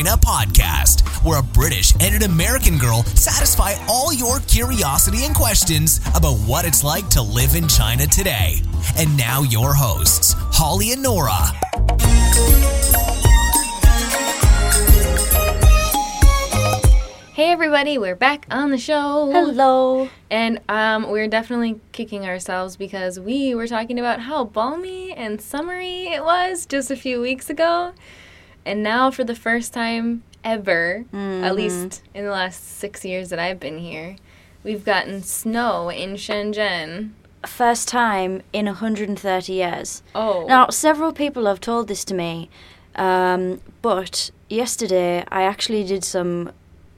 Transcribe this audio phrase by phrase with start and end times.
[0.00, 5.34] in China podcast, where a British and an American girl satisfy all your curiosity and
[5.34, 8.62] questions about what it's like to live in China today.
[8.96, 11.52] And now, your hosts, Holly and Nora.
[17.34, 19.30] Hey everybody, we're back on the show.
[19.32, 20.08] Hello.
[20.30, 26.08] And um, we're definitely kicking ourselves because we were talking about how balmy and summery
[26.08, 27.92] it was just a few weeks ago.
[28.64, 33.38] And now, for the first time ever, at least in the last six years that
[33.38, 34.16] I've been here,
[34.62, 37.10] we've gotten snow in Shenzhen.
[37.46, 40.02] First time in 130 years.
[40.14, 40.44] Oh.
[40.46, 42.50] Now, several people have told this to me,
[42.96, 46.52] um, but yesterday I actually did some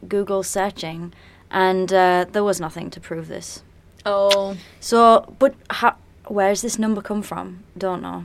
[0.08, 1.12] Google searching
[1.50, 3.62] and uh, there was nothing to prove this.
[4.04, 4.56] Oh.
[4.80, 7.62] So, but how, where's this number come from?
[7.78, 8.24] Don't know.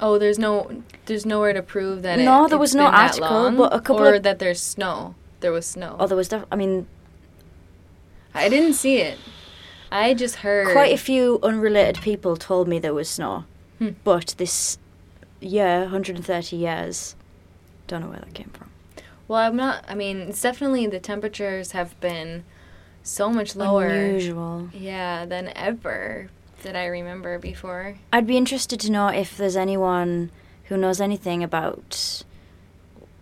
[0.00, 2.18] Oh, there's no, there's nowhere to prove that.
[2.18, 5.14] No, it, there was no article, long, but a couple or of- that there's snow.
[5.40, 5.96] There was snow.
[6.00, 6.86] Oh, there was, def- I mean,
[8.34, 9.18] I didn't see it.
[9.92, 10.72] I just heard.
[10.72, 13.44] quite a few unrelated people told me there was snow.
[13.78, 13.90] Hmm.
[14.02, 14.78] But this
[15.40, 17.14] year, 130 years,
[17.86, 18.70] don't know where that came from.
[19.28, 19.84] Well, I'm not.
[19.88, 22.44] I mean, it's definitely the temperatures have been
[23.02, 23.86] so much lower.
[23.86, 24.68] Unusual.
[24.72, 26.28] Yeah, than ever
[26.64, 27.96] that I remember before.
[28.12, 30.30] I'd be interested to know if there's anyone
[30.64, 32.24] who knows anything about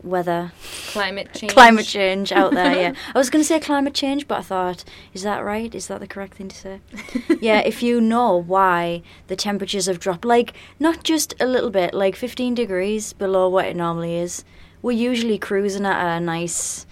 [0.03, 0.53] weather,
[0.89, 1.53] Climate change.
[1.53, 2.75] climate change out there.
[2.75, 5.73] Yeah, I was going to say climate change, but I thought, is that right?
[5.75, 6.81] Is that the correct thing to say?
[7.41, 11.95] yeah, if you know why the temperatures have dropped, like not just a little bit,
[11.95, 14.45] like 15 degrees below what it normally is.
[14.81, 16.87] We're usually cruising at a nice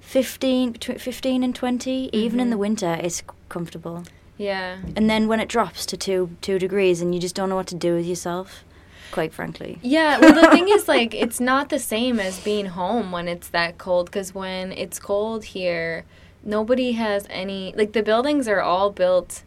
[0.00, 2.10] 15 between 15 and 20.
[2.12, 2.60] Even in the mm-hmm.
[2.60, 4.04] winter, it's comfortable.
[4.40, 4.78] Yeah.
[4.96, 7.66] And then when it drops to two two degrees, and you just don't know what
[7.66, 8.64] to do with yourself,
[9.12, 9.78] quite frankly.
[9.82, 13.48] Yeah, well, the thing is, like, it's not the same as being home when it's
[13.50, 14.06] that cold.
[14.06, 16.06] Because when it's cold here,
[16.42, 17.74] nobody has any.
[17.76, 19.44] Like, the buildings are all built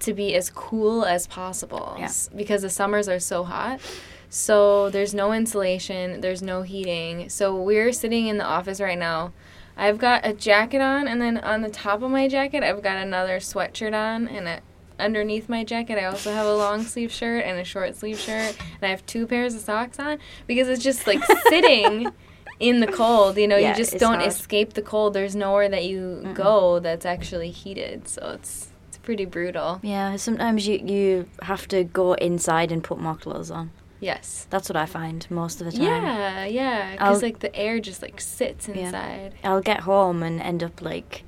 [0.00, 1.96] to be as cool as possible.
[1.98, 2.12] Yeah.
[2.36, 3.80] Because the summers are so hot.
[4.28, 7.30] So there's no insulation, there's no heating.
[7.30, 9.32] So we're sitting in the office right now.
[9.76, 12.96] I've got a jacket on, and then on the top of my jacket, I've got
[12.96, 14.60] another sweatshirt on, and a,
[15.00, 18.56] underneath my jacket, I also have a long sleeve shirt and a short sleeve shirt,
[18.58, 21.18] and I have two pairs of socks on because it's just like
[21.48, 22.12] sitting
[22.60, 23.36] in the cold.
[23.36, 24.28] You know, Yeah, you just don't hard.
[24.28, 25.12] escape the cold.
[25.14, 29.80] There's nowhere that you go that's actually heated, so it's it's pretty brutal.
[29.82, 33.72] Yeah, sometimes you you have to go inside and put more clothes on.
[34.04, 34.46] Yes.
[34.50, 35.82] That's what I find most of the time.
[35.82, 38.74] Yeah, yeah, because like the air just like sits Yeah.
[38.74, 39.34] inside.
[39.42, 41.24] I'll get home and end up like,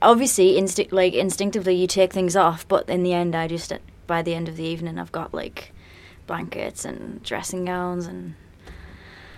[0.00, 3.72] obviously, instinct like instinctively you take things off, but in the end, I just
[4.06, 5.72] by the end of the evening, I've got like
[6.28, 8.34] blankets and dressing gowns and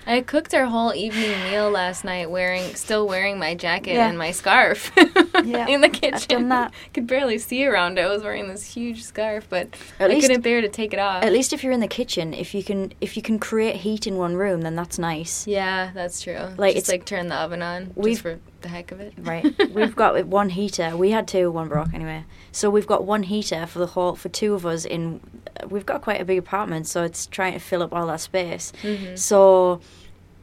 [0.06, 4.08] I cooked our whole evening meal last night wearing still wearing my jacket Yeah.
[4.08, 4.92] and my scarf
[5.44, 6.28] Yeah, in the I've kitchen.
[6.28, 6.72] done that.
[6.94, 8.02] Could barely see around it.
[8.02, 10.98] I was wearing this huge scarf, but At I least- couldn't bear to take it
[10.98, 11.24] off.
[11.24, 14.06] At least if you're in the kitchen, if you can if you can create heat
[14.06, 15.46] in one room, then that's nice.
[15.46, 16.38] yeah, that's true.
[16.58, 19.12] Like, just it's- like turn the oven on We've- just for the heck of it.
[19.18, 19.44] Right.
[19.74, 20.96] we've got one heater.
[20.96, 22.24] We had two, one broke anyway.
[22.54, 25.20] So we've got one heater for the whole for two of us in
[25.68, 28.72] we've got quite a big apartment, so it's trying to fill up all that space.
[28.84, 29.18] Mhm.
[29.18, 29.80] So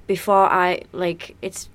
[0.07, 1.69] before I like it's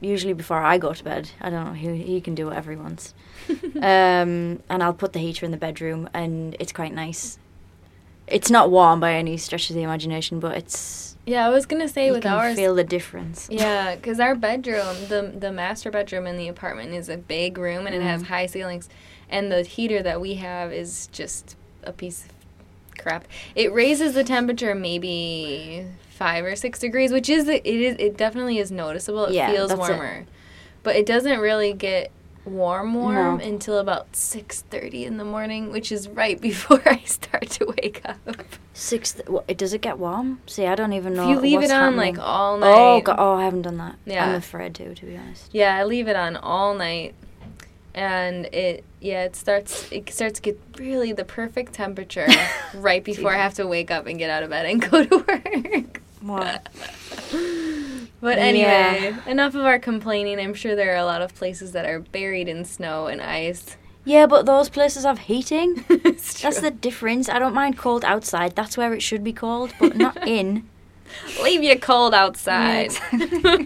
[0.00, 1.30] usually before I go to bed.
[1.40, 3.12] I don't know, he he can do whatever he wants.
[3.76, 7.38] um and I'll put the heater in the bedroom and it's quite nice.
[8.28, 11.88] It's not warm by any stretch of the imagination, but it's Yeah, I was gonna
[11.88, 12.54] say you with can ours.
[12.54, 13.48] feel the difference.
[13.50, 17.86] Yeah, because our bedroom, the the master bedroom in the apartment, is a big room
[17.88, 18.26] and it has Mm.
[18.26, 18.88] high ceilings,
[19.32, 23.26] and the heater that we have is just a piece of crap.
[23.56, 28.58] It raises the temperature maybe five or six degrees, which is it is it definitely
[28.58, 29.24] is noticeable.
[29.26, 29.92] It Yeah, feels that's it.
[29.92, 30.26] warmer,
[30.84, 32.12] but it doesn't really get
[32.44, 33.44] warm warm No.
[33.44, 38.02] until about six thirty in the morning, which is right before I start to wake
[38.04, 38.18] up.
[38.74, 39.12] Six.
[39.12, 40.40] Th- does it get warm?
[40.46, 41.24] See, I don't even know.
[41.24, 42.16] If you leave it on happening.
[42.16, 43.96] like all oh, night, Oh, God, oh, I haven't done that.
[44.06, 44.26] Yeah.
[44.26, 45.50] I'm afraid to, to be honest.
[45.52, 47.14] Yeah, I leave it on all night,
[47.94, 52.26] and it yeah it starts it starts to get really the perfect temperature
[52.74, 55.16] right before I have to wake up and get out of bed and go to
[55.18, 56.00] work.
[56.20, 56.68] What?
[58.20, 58.44] But Yeah.
[58.44, 60.38] anyway, enough of our complaining.
[60.38, 63.76] I'm sure there are a lot of places that are buried in snow and ice.
[64.04, 65.84] Yeah, but those places have heating.
[65.88, 67.28] That's the difference.
[67.28, 68.54] I don't mind cold outside.
[68.56, 70.68] That's where it should be cold, but not in.
[71.42, 72.92] leave you cold outside.
[73.12, 73.64] Yeah,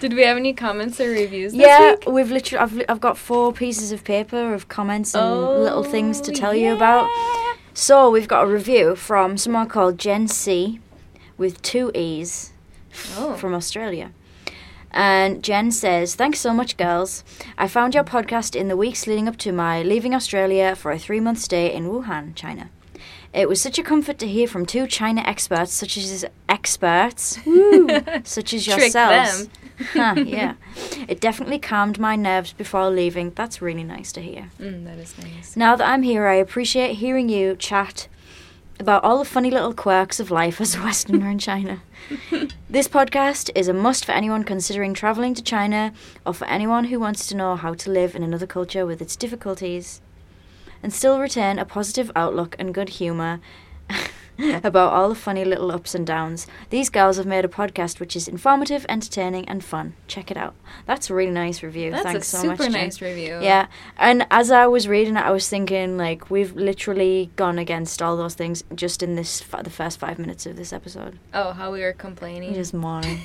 [0.00, 1.52] Did we have any comments or reviews?
[1.52, 2.04] This yeah, week?
[2.06, 2.62] we've literally.
[2.62, 6.54] I've, I've got four pieces of paper of comments and little things to Oh, tell
[6.54, 7.06] you about.
[7.08, 10.80] Oh, so we've got a review from someone called Jen C,
[11.38, 12.52] with two E's,
[13.16, 13.34] Oh.
[13.36, 14.12] from Australia.
[14.90, 17.24] And Jen says, Thanks so much, girls.
[17.56, 20.98] I found your podcast in the weeks leading up to my leaving Australia for a
[20.98, 22.68] three month stay in Wuhan, China.
[23.32, 27.38] It was such a comfort to hear from two China experts, such as experts,
[28.24, 29.48] such as yourselves.
[29.94, 30.54] Huh, yeah.
[31.08, 33.30] It definitely calmed my nerves before leaving.
[33.30, 34.50] That's really nice to hear.
[34.60, 35.56] Mm, that is nice.
[35.56, 38.06] Now that I'm here, I appreciate hearing you chat
[38.78, 41.82] about all the funny little quirks of life as a Westerner in China.
[42.68, 45.92] this podcast is a must for anyone considering traveling to China
[46.26, 49.16] or for anyone who wants to know how to live in another culture with its
[49.16, 50.02] difficulties
[50.82, 53.40] and still retain a positive outlook and good humour
[54.64, 56.46] about all the funny little ups and downs.
[56.70, 59.94] These girls have made a podcast which is informative, entertaining, and fun.
[60.08, 60.54] Check it out.
[60.86, 61.90] That's a really nice review.
[61.90, 62.58] That's Thanks so super much.
[62.60, 62.72] Jen.
[62.72, 63.38] nice review.
[63.42, 63.66] Yeah,
[63.98, 68.16] and as I was reading it, I was thinking like we've literally gone against all
[68.16, 71.18] those things just in this f- the first five minutes of this episode.
[71.34, 72.54] Oh, how we were complaining.
[72.54, 73.20] Just mourning.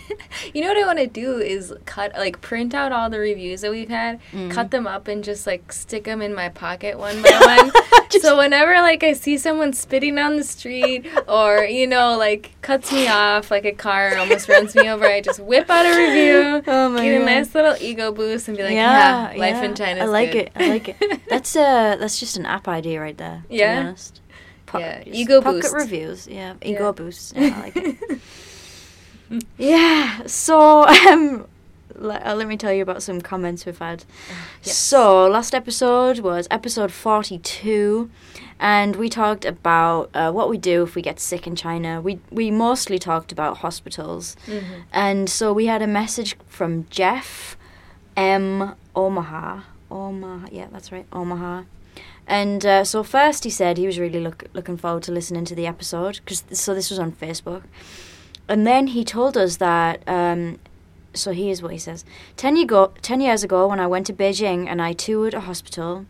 [0.53, 3.61] you know what I want to do is cut, like, print out all the reviews
[3.61, 4.51] that we've had, Mm.
[4.51, 7.31] cut them up, and just like stick them in my pocket one by
[7.71, 7.71] one.
[8.21, 10.96] so whenever like I see someone spitting on the street,
[11.27, 15.21] or you know, like cuts me off, like a car almost runs me over, I
[15.21, 17.25] just whip out a review, Oh my get a God.
[17.25, 19.63] nice little ego boost, and be like, yeah, life yeah.
[19.63, 20.01] in China.
[20.01, 20.51] I like it.
[20.55, 21.21] I like it.
[21.29, 23.43] That's uh that's just an app idea right there.
[23.49, 23.81] To Yeah?
[23.81, 24.21] Be honest.
[24.65, 25.73] Po- Yeah, ego pocket boost.
[25.75, 26.27] reviews.
[26.27, 26.91] Yeah, ego Yeah.
[26.91, 27.35] boost.
[27.35, 28.19] Yeah, I like it.
[29.57, 30.25] yeah.
[30.25, 31.47] So um.
[31.99, 34.03] Let, uh, let me tell you about some comments we've had.
[34.61, 34.77] yes.
[34.77, 38.11] So, last episode was episode 42,
[38.59, 42.01] and we talked about uh, what we do if we get sick in China.
[42.01, 44.35] We, we mostly talked about hospitals.
[44.47, 44.63] Mhm.
[44.91, 47.55] And so we had a message from Jeff
[48.15, 48.73] M.
[48.95, 49.61] Omaha.
[49.91, 51.63] Omaha, yeah, that's right, Omaha.
[52.27, 55.55] And uh, so first he said he was really look, looking forward to listening to
[55.55, 57.63] the episode, cause, so this was on Facebook.
[58.49, 60.59] And then he told us that, um,
[61.13, 62.03] so here's what he says.
[62.35, 65.41] Ten, year go, ten years ago, when I went to Beijing and I toured a
[65.41, 66.05] hospital,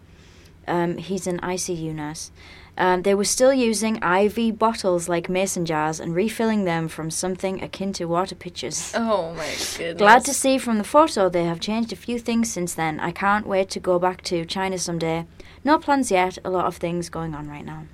[0.67, 2.31] um, he's an ICU nurse.
[2.79, 7.63] Um, they were still using IV bottles like mason jars and refilling them from something
[7.63, 8.93] akin to water pitchers.
[8.95, 9.47] Oh my
[9.77, 9.97] goodness.
[9.97, 12.99] Glad to see from the photo they have changed a few things since then.
[12.99, 15.25] I can't wait to go back to China someday.
[15.63, 17.85] No plans yet, a lot of things going on right now.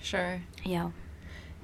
[0.00, 0.42] Sure.
[0.62, 0.90] Yeah.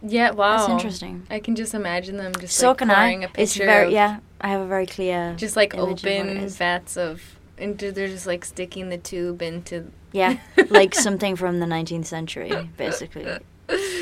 [0.03, 0.33] Yeah.
[0.33, 0.57] Wow.
[0.57, 1.27] That's interesting.
[1.31, 3.27] I can just imagine them just so like can pouring I.
[3.27, 4.19] a picture It's very of yeah.
[4.41, 6.57] I have a very clear just like image of what it open is.
[6.57, 7.23] vats of
[7.59, 10.39] and they're just like sticking the tube into Yeah,
[10.71, 13.25] like something from the 19th century, basically.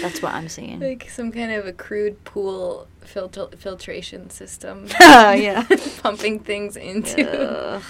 [0.00, 0.80] That's what I'm seeing.
[0.80, 5.66] like some kind of a crude pool filter- filtration system yeah.
[6.02, 7.82] pumping things into Ugh.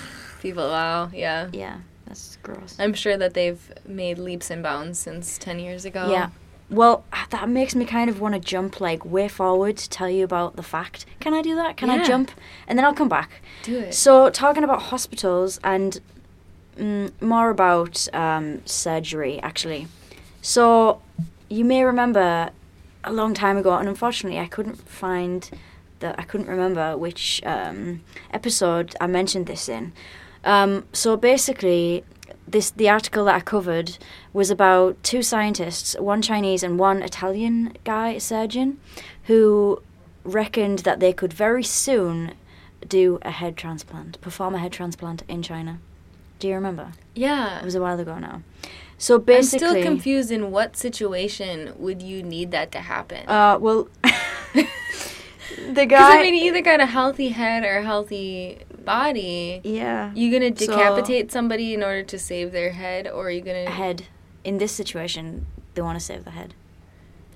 [0.42, 2.74] people wow yeah yeah, that's gross.
[2.80, 6.30] i'm sure that they've made leaps and bounds since 10 years ago Yeah.
[6.70, 10.10] Well, ah, that makes me kind of want to jump like way forward to tell
[10.10, 11.06] you about the fact.
[11.18, 11.78] Can I do that?
[11.78, 12.30] Can I jump?
[12.66, 13.40] And then I'll come back.
[13.62, 15.98] do it So, talking about hospitals and
[16.78, 19.88] mm, more about um, surgery, actually.
[20.40, 21.02] So,
[21.48, 22.50] you may remember
[23.04, 25.50] a long time ago, and unfortunately, I couldn't find
[26.00, 28.02] that I couldn't remember which um,
[28.32, 29.92] episode I mentioned this in.
[30.44, 32.04] Um, so basically,
[32.46, 33.98] this the article that I covered
[34.32, 38.78] was about two scientists, one Chinese and one Italian guy, surgeon,
[39.24, 39.82] who
[40.24, 42.32] reckoned that they could very soon
[42.86, 45.80] do a head transplant, perform a head transplant in China.
[46.38, 46.92] Do you remember?
[47.14, 48.42] yeah It was a while ago now.
[49.00, 53.56] So basically, i'm still confused in what situation would you need that to happen Uh,
[53.60, 53.88] well,
[55.72, 56.18] the guy.
[56.18, 60.66] i mean either got a healthy head or a healthy body yeah, You're gonna So-
[60.66, 64.06] decapitate somebody in order to save their head or are you gonna head.
[64.44, 66.54] In this situation, they want to save the head.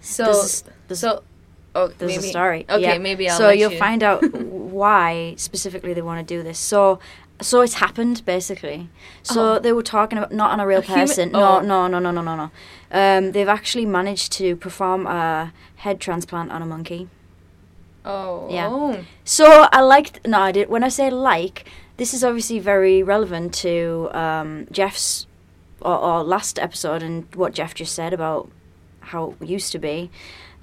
[0.01, 1.23] so There's- there's- so
[1.75, 2.61] oh There's maybe a story.
[2.71, 2.99] okay yeah.
[2.99, 3.79] maybe i'll so you'll you.
[3.79, 4.21] find out
[4.81, 6.59] why specifically they want to do this.
[6.59, 6.99] So,
[7.43, 8.89] so it's happened basically.
[9.23, 9.59] So Oh.
[9.59, 11.31] they were talking about not on a real A human- person.
[11.35, 11.61] oh.
[11.61, 12.51] No, no, no, no, no, no, no.
[12.91, 17.09] Um, they've actually managed to perform a head transplant on a monkey.
[18.05, 18.69] oh Yeah.
[18.71, 19.05] oh.
[19.25, 20.27] So I liked.
[20.27, 20.69] No, I did.
[20.69, 21.65] When I say like,
[21.97, 25.27] this is obviously very relevant to um, Jeff's
[25.81, 28.49] or, or last episode and what Jeff just said about
[29.01, 30.11] how it used to be.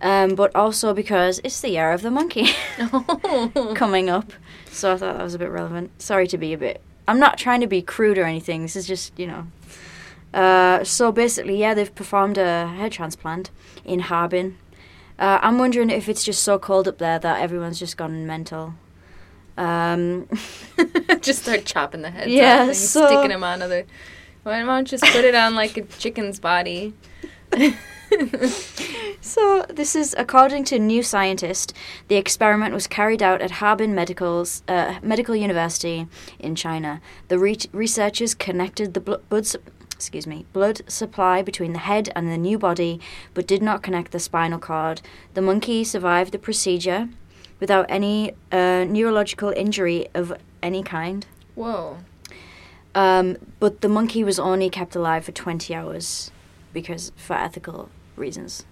[0.01, 2.47] Um, but also because it's the year of the monkey
[3.75, 4.31] coming up,
[4.79, 6.01] so I thought that was a bit relevant.
[6.01, 6.81] Sorry to be a bit.
[7.07, 8.61] I'm not trying to be crude or anything.
[8.61, 9.47] This is just you know.
[10.33, 13.49] Uh, so basically, yeah, they've performed a hair transplant
[13.83, 14.57] in Harbin.
[15.17, 18.75] Uh, I'm wondering if it's just so cold up there that everyone's just gone mental.
[19.57, 20.29] Um,
[21.21, 23.85] just start chopping the heads Yeah, off and so- sticking them on other.
[24.43, 26.93] Why don't you just put it on like a chicken's body?
[29.21, 31.73] So, this is according to New Scientist.
[32.07, 36.07] The experiment was carried out at Harbin Medical's, uh, Medical University
[36.39, 37.01] in China.
[37.27, 39.37] The re- researchers connected the bl-
[39.91, 43.01] excuse me, blood supply between the head and the new body,
[43.33, 45.01] but did not connect the spinal cord.
[45.33, 47.09] The monkey survived the procedure
[47.59, 51.25] without any uh, neurological injury of any kind.
[51.55, 51.97] Whoa.
[52.95, 56.31] Um, but the monkey was only kept alive for 20 hours
[56.73, 57.89] because for ethical
[58.19, 58.65] reasons.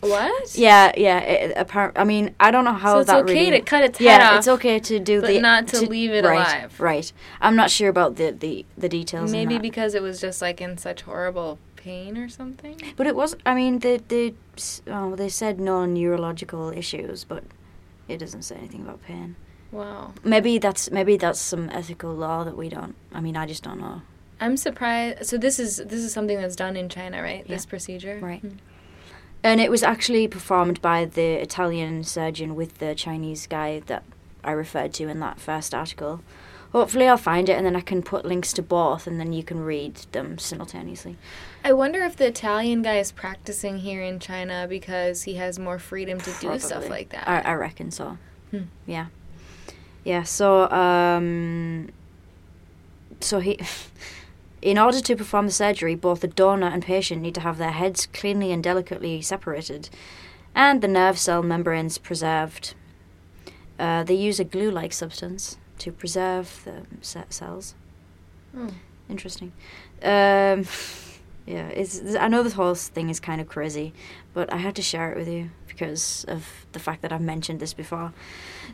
[0.00, 0.56] What?
[0.56, 1.18] Yeah, yeah.
[1.18, 3.58] It, appar- I mean, I don't know how So it's that okay really.
[3.58, 4.38] to cut its head yeah, off.
[4.38, 6.80] it's okay to do but the not to leave it right, alive.
[6.80, 7.12] Right.
[7.40, 9.30] I'm not sure about the the, the details.
[9.30, 12.80] Maybe because it was just like in such horrible pain or something.
[12.96, 13.36] But it was.
[13.44, 14.34] I mean, they they
[14.88, 17.44] oh, they said no neurological issues, but
[18.08, 19.36] it doesn't say anything about pain.
[19.70, 20.14] Wow.
[20.22, 22.94] Maybe that's maybe that's some ethical law that we don't.
[23.12, 24.02] I mean, I just don't know.
[24.40, 25.26] I'm surprised.
[25.26, 27.46] So this is this is something that's done in China, right?
[27.46, 28.18] This procedure.
[28.20, 28.40] Right.
[28.40, 28.56] Hmm.
[29.42, 34.02] And it was actually performed by the Italian surgeon with the Chinese guy that
[34.42, 36.22] I referred to in that first article.
[36.72, 39.44] Hopefully, I'll find it and then I can put links to both and then you
[39.44, 41.16] can read them simultaneously.
[41.62, 45.78] I wonder if the Italian guy is practicing here in China because he has more
[45.78, 47.28] freedom to do stuff like that.
[47.28, 48.18] I, I reckon so.
[48.50, 48.62] Hmm.
[48.86, 49.06] Yeah.
[50.04, 51.90] Yeah, so, um,
[53.20, 53.58] so he.
[54.64, 57.72] In order to perform the surgery, both the donor and patient need to have their
[57.72, 59.90] heads cleanly and delicately separated,
[60.54, 62.74] and the nerve cell membranes preserved.
[63.78, 67.74] Uh, they use a glue-like substance to preserve the ce- cells.
[68.56, 68.70] Oh.
[69.10, 69.52] Interesting.
[70.02, 70.64] Um,
[71.46, 72.00] yeah, it's.
[72.18, 73.92] I know this whole thing is kind of crazy,
[74.32, 77.60] but I had to share it with you because of the fact that I've mentioned
[77.60, 78.14] this before.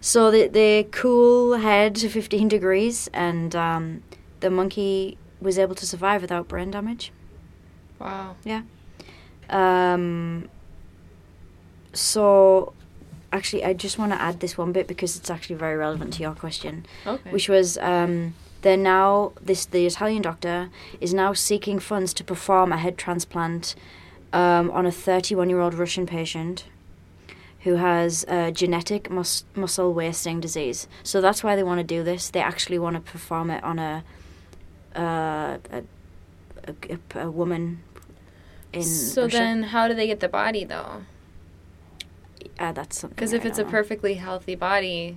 [0.01, 4.05] So they they cool head to 15 degrees, and um,
[4.39, 7.13] the monkey was able to survive without brain damage.
[7.99, 8.37] Wow.
[8.45, 8.63] Yeah.
[9.49, 10.49] Um,
[11.93, 12.73] so,
[13.33, 16.23] actually, I just want to add this one bit because it's actually very relevant to
[16.23, 17.31] your question, Okay.
[17.31, 20.71] which was um, they're now this the Italian doctor
[21.01, 23.75] is now seeking funds to perform a head transplant
[24.33, 26.65] um, on a 31 year old Russian patient
[27.65, 30.89] who has a genetic mus- muscle wasting disease.
[31.03, 32.31] So that's why they want to do this.
[32.31, 34.03] They actually want to perform it on a
[34.97, 35.83] uh, a,
[37.15, 37.83] a, a, woman
[38.73, 41.03] in so then, how do they get the body though?
[42.59, 43.71] uh, that's something Because I if it's a know.
[43.71, 45.17] perfectly healthy body,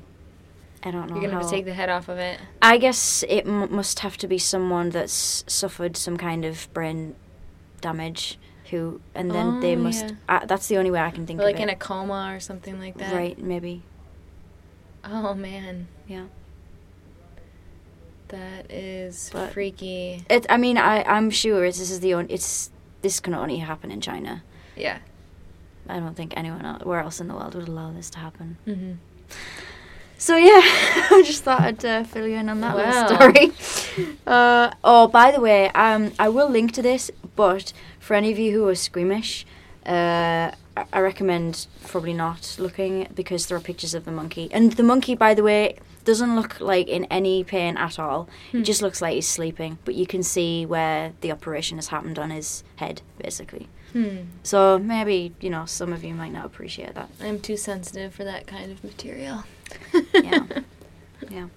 [0.84, 1.16] I don't know.
[1.16, 2.40] you're gonna have how- to take the head off of it.
[2.62, 7.16] I guess it m- must have to be someone that's suffered some kind of brain
[7.82, 8.38] damage,
[8.70, 10.06] who, and then they Oh, must.
[10.06, 10.16] yeah.
[10.42, 11.74] Uh, that's the only way I can think Or like in it.
[11.74, 13.14] a coma or something like that.
[13.14, 13.84] Right, maybe.
[15.04, 16.26] Oh man, Yeah.
[18.38, 20.26] That is But- freaky.
[20.30, 20.46] It.
[20.50, 21.04] I mean, I.
[21.16, 22.34] I'm sure this is the only.
[22.34, 22.70] It's.
[23.02, 24.44] This can only happen in China.
[24.76, 24.98] Yeah.
[25.90, 28.58] I don't think anyone else, where else in the world would allow this to happen.
[28.66, 28.94] Mm-hmm.
[30.18, 30.62] So yeah,
[31.12, 32.86] I just thought I'd uh, fill you in on that Wow.
[32.86, 34.16] little story.
[34.26, 38.40] Uh, oh, by the way, um, I will link to this, but for any of
[38.40, 39.46] you who are squeamish,
[39.86, 44.84] uh, I- recommend probably not looking because there are pictures of the monkey, and the
[44.84, 48.28] monkey, by the way, doesn't look like in any pain at all.
[48.52, 48.58] Hmm.
[48.60, 52.18] It just looks like he's sleeping, but you can see where the operation has happened
[52.20, 53.70] on his head, basically.
[53.94, 54.22] Hmm.
[54.42, 57.10] So maybe you know some of you might not appreciate that.
[57.22, 59.44] I'm too sensitive for that kind of material.
[60.14, 60.46] Yeah.
[61.30, 61.48] Yeah.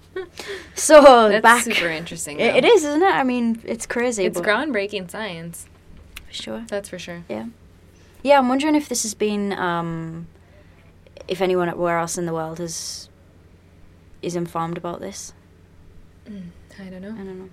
[0.75, 1.63] So That's back.
[1.63, 2.39] super interesting.
[2.39, 3.13] It, is, isn't it?
[3.13, 4.23] I mean, it's crazy.
[4.25, 5.67] It's groundbreaking science.
[6.25, 6.65] for sure.
[6.69, 7.23] That's for sure.
[7.27, 7.47] Yeah.
[8.23, 10.27] Yeah, I'm wondering if this has been, um,
[11.27, 13.09] if anyone where else in the world has
[14.21, 15.33] is informed about this.
[16.27, 17.11] Mm, I don't know.
[17.13, 17.49] I don't know.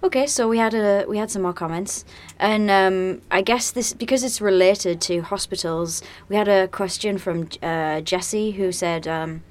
[0.00, 2.04] Okay, so we had a we had some more comments,
[2.38, 6.02] and um, I guess this because it's related to hospitals.
[6.28, 9.42] We had a question from uh, Jessie who said, um,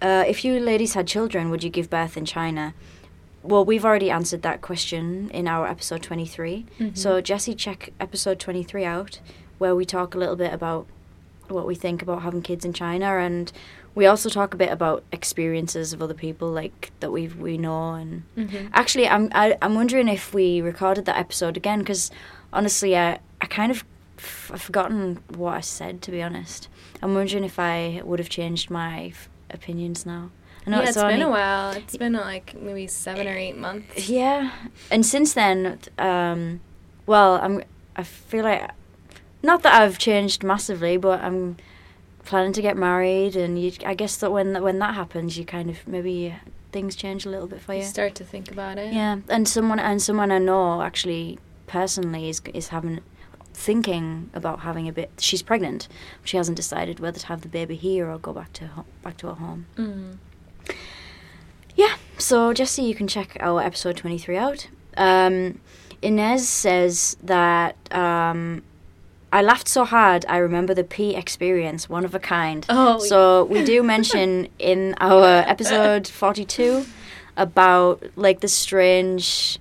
[0.00, 2.74] uh, "If you ladies had children, would you give birth in China?"
[3.48, 6.94] Well, we've already answered that question in our episode twenty Mhm.
[6.96, 9.20] So Jesse, check episode twenty three out,
[9.56, 10.86] where we talk a little bit about
[11.48, 13.50] what we think about having kids in China, and
[13.94, 17.94] we also talk a bit about experiences of other people like that we we know
[17.94, 18.68] and Mhm.
[18.74, 22.10] actually I'm I, I'm wondering if we recorded that episode again because
[22.52, 23.82] honestly I I kind of
[24.18, 26.68] f- I've forgotten what I said to be honest.
[27.02, 30.30] I'm wondering if I would have changed my f- opinions now.
[30.68, 31.70] I know yeah, it's it's been a while.
[31.72, 34.08] It's been uh, like maybe seven or eight months.
[34.08, 34.50] Yeah,
[34.90, 36.60] and since then, um,
[37.06, 37.62] well, I'm.
[37.96, 38.70] I feel like,
[39.42, 41.56] not that I've changed massively, but I'm
[42.24, 43.72] planning to get married, and you.
[43.86, 46.34] I guess that when when that happens, you kind of maybe
[46.70, 47.86] things change a little bit for You you.
[47.86, 48.92] start to think about it.
[48.92, 53.00] Yeah, and someone and someone I know actually personally is is having
[53.54, 55.10] thinking about having a bit.
[55.18, 55.88] She's pregnant.
[56.24, 59.16] She hasn't decided whether to have the baby here or go back to ho- back
[59.18, 59.66] to her home.
[59.76, 60.18] Mm.
[61.74, 61.96] Yeah.
[62.18, 64.68] So Jesse, you can check our episode twenty three out.
[64.96, 65.60] Um,
[66.02, 68.62] Inez says that um,
[69.32, 72.66] I laughed so hard I remember the pee experience, one of a kind.
[72.68, 76.86] Oh, So we do mention in our episode forty two
[77.36, 79.58] about like the strange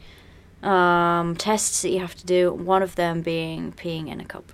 [0.63, 2.51] um, tests that you have to do.
[2.51, 4.51] One of them being peeing in a cup.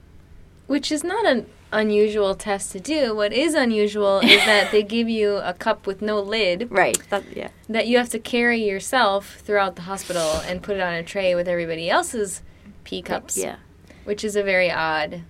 [0.68, 3.16] Which is not an unusual test to do.
[3.16, 6.98] What is unusual is that they give you a cup with no lid Right.
[7.10, 7.50] That yeah.
[7.68, 11.36] that you have to carry yourself throughout the hospital and put it on a tray
[11.36, 12.42] with everybody else's
[12.84, 13.38] pee cups.
[13.38, 13.58] Yeah.
[14.06, 15.24] Which is a very odd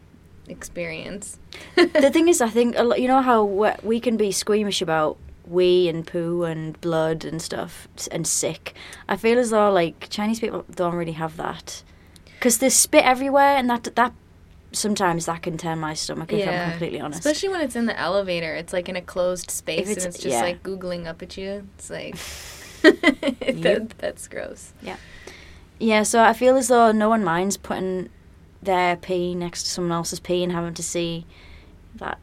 [0.47, 1.39] experience.
[1.75, 4.81] the thing is, I think a lot, you know how we- we can be squeamish
[4.81, 8.73] about wee and poo and blood and stuff and sick.
[9.09, 11.83] I feel as though like Chinese people don't really have that
[12.35, 14.13] because they spit everywhere, and that that
[14.73, 17.19] sometimes that can turn my stomach if I'm completely honest.
[17.19, 18.53] Especially when it's in the elevator.
[18.55, 20.41] It's like in a closed space it's- and it's just yeah.
[20.41, 21.67] like googling up at you.
[21.77, 22.15] It's like
[22.83, 24.73] that, that's gross.
[24.81, 24.97] yeah,
[25.79, 28.09] Yeah, so I feel as though no one minds putting
[28.61, 31.25] their pee next to someone else's pee and having to see
[31.95, 32.17] that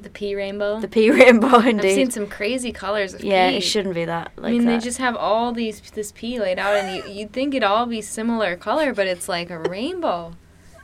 [0.00, 0.78] The pee rainbow.
[0.80, 1.58] the pee rainbow.
[1.58, 1.86] indeed.
[1.88, 4.32] I've seen some crazy colors of yeah, it shouldn't be that.
[4.36, 4.78] Like I mean, that.
[4.80, 7.86] they just have all these this pee laid out, and you you'd think it'd all
[7.86, 10.34] be similar color, but it's like a rainbow.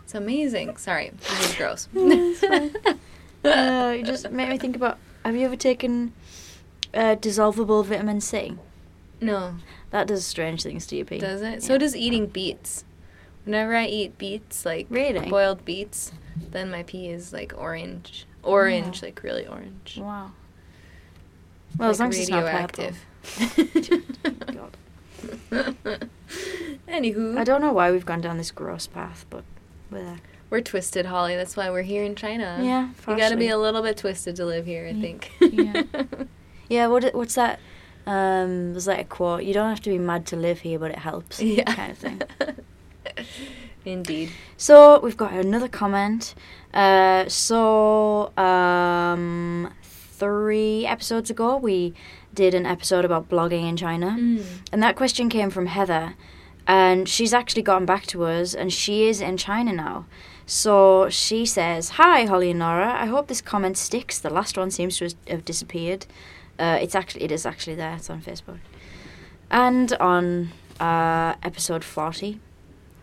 [0.04, 0.76] It's amazing.
[0.76, 1.88] Sorry, this is gross.
[3.44, 4.98] uh, it just made me think about.
[5.24, 6.12] Have you ever taken
[6.94, 8.56] uh, dissolvable vitamin C?
[9.20, 9.54] no,
[9.90, 11.18] That does strange things to your pee.
[11.18, 11.62] does it?
[11.62, 12.84] So does eating beets.
[13.44, 15.28] Whenever I eat beets, like Really?
[15.28, 16.12] boiled beets,
[16.50, 19.98] then my pee is like orange, orange, like really orange.
[20.00, 20.32] Wow.
[21.78, 22.84] Well, as long as it's not purple.
[22.84, 24.08] radioactive.
[26.88, 29.44] Anywho, I don't know why we've gone down this gross path, but
[29.92, 30.16] we're
[30.50, 31.36] we're twisted, Holly.
[31.36, 32.58] That's why we're here in China.
[32.62, 34.86] Yeah, you got to be a little bit twisted to live here.
[34.86, 35.00] I Yeah.
[35.00, 35.32] think.
[35.40, 35.82] Yeah.
[36.68, 37.60] Yeah, what what's that?
[38.06, 39.44] Um, there's like a quote.
[39.44, 41.40] You don't have to be mad to live here, but it helps.
[41.42, 41.64] yeah.
[41.64, 42.22] Kind of thing.
[43.84, 44.30] Indeed.
[44.56, 46.34] So we've got another comment.
[46.72, 51.94] Uh, so um, three episodes ago, we
[52.32, 54.44] did an episode about blogging in China, Mm.
[54.72, 56.14] and that question came from Heather,
[56.66, 60.06] and she's actually gotten back to us, and she is in China now.
[60.46, 62.92] So she says, "Hi, Holly and Nora.
[62.92, 64.18] I hope this comment sticks.
[64.18, 66.06] The last one seems to have disappeared.
[66.58, 67.94] Uh, it's actually it is actually there.
[67.94, 68.60] It's on Facebook,
[69.50, 72.40] and on uh, episode forty."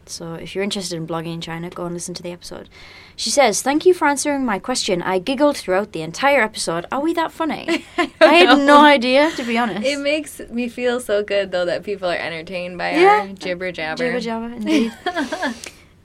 [0.10, 2.70] So if you're interested in blogging in China, go and listen to the episode.
[3.16, 5.02] She says, Thank you for answering my question.
[5.02, 6.86] I giggled throughout the entire episode.
[6.92, 7.86] Are we that funny?
[7.98, 8.66] I had know.
[8.66, 9.86] no idea, to be honest.
[9.86, 13.22] It makes me feel so good though that people are entertained by Yeah.
[13.22, 13.98] our jibber jabber.
[14.04, 14.94] Jibber jabber, indeed.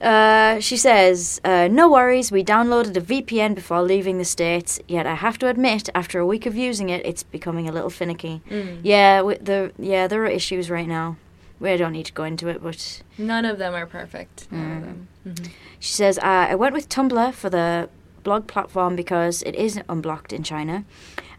[0.01, 5.07] Uh, she says, uh, No worries, we downloaded a VPN before leaving the States, yet
[5.07, 8.41] I have to admit, after a week of using it, it's becoming a little finicky.
[8.51, 8.81] Mm.
[8.83, 11.15] Yeah, we, the, yeah, there are issues right now.
[11.59, 14.47] We don't need to go into it, but None of them are perfect.
[14.51, 14.83] None
[15.25, 15.51] of Mm-hmm.
[15.79, 17.89] She says, uh, I went with Tumblr for the
[18.23, 20.83] blog platform because it is unblocked in China.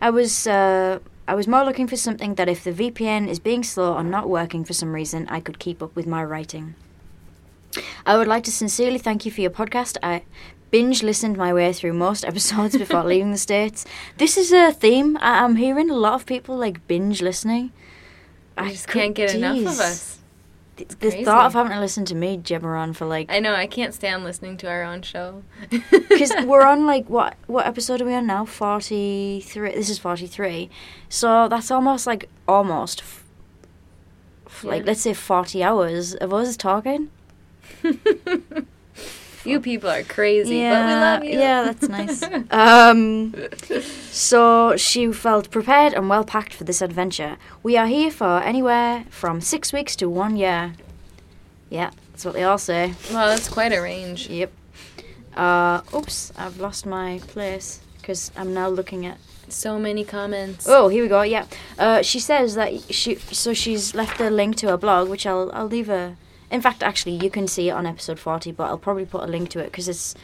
[0.00, 0.98] I was uh,
[1.28, 4.28] I was more looking for something that if the VPN is being slow or not
[4.28, 6.74] working for some reason, I could keep up with my writing.
[8.06, 9.96] I would like to sincerely thank you for your podcast.
[10.02, 10.22] I
[10.70, 13.84] binge listened my way through most episodes before leaving the States.
[14.18, 17.72] This is a theme I- I'm hearing a lot of people like binge listening.
[18.56, 20.18] I just can't get enough of us.
[20.76, 21.24] The, It's the crazy.
[21.24, 23.54] thought of having to listen to me jibber on for like I know.
[23.54, 25.42] I can't stand listening to our own show.
[25.70, 28.44] because we're on like what what episode are we on now?
[28.44, 29.72] Forty three.
[29.72, 30.68] This is forty three,
[31.08, 33.24] so that's almost like almost f-
[34.46, 37.10] f- like let's say forty hours of us talking.
[39.46, 41.38] you people are crazy, but we love you.
[41.38, 42.22] Yeah, that's nice.
[42.50, 43.34] um,
[44.10, 47.36] so she felt prepared and well packed for this adventure.
[47.62, 50.74] We are here for anywhere from six weeks to one year.
[51.70, 52.94] Yeah, that's what they all say.
[53.12, 54.28] Wow, that's quite a range.
[54.28, 54.52] Yep.
[55.36, 59.18] Uh, oops, I've lost my place because I'm now looking at.
[59.48, 60.66] So many comments.
[60.68, 61.22] Oh, here we go.
[61.22, 61.46] Yeah.
[61.78, 63.14] Uh, she says that she.
[63.16, 66.16] So she's left a link to her blog, which I'll I'll leave a.
[66.50, 69.26] In fact, actually, you can see it on episode forty, but I'll probably put a
[69.26, 70.14] link to it because it's.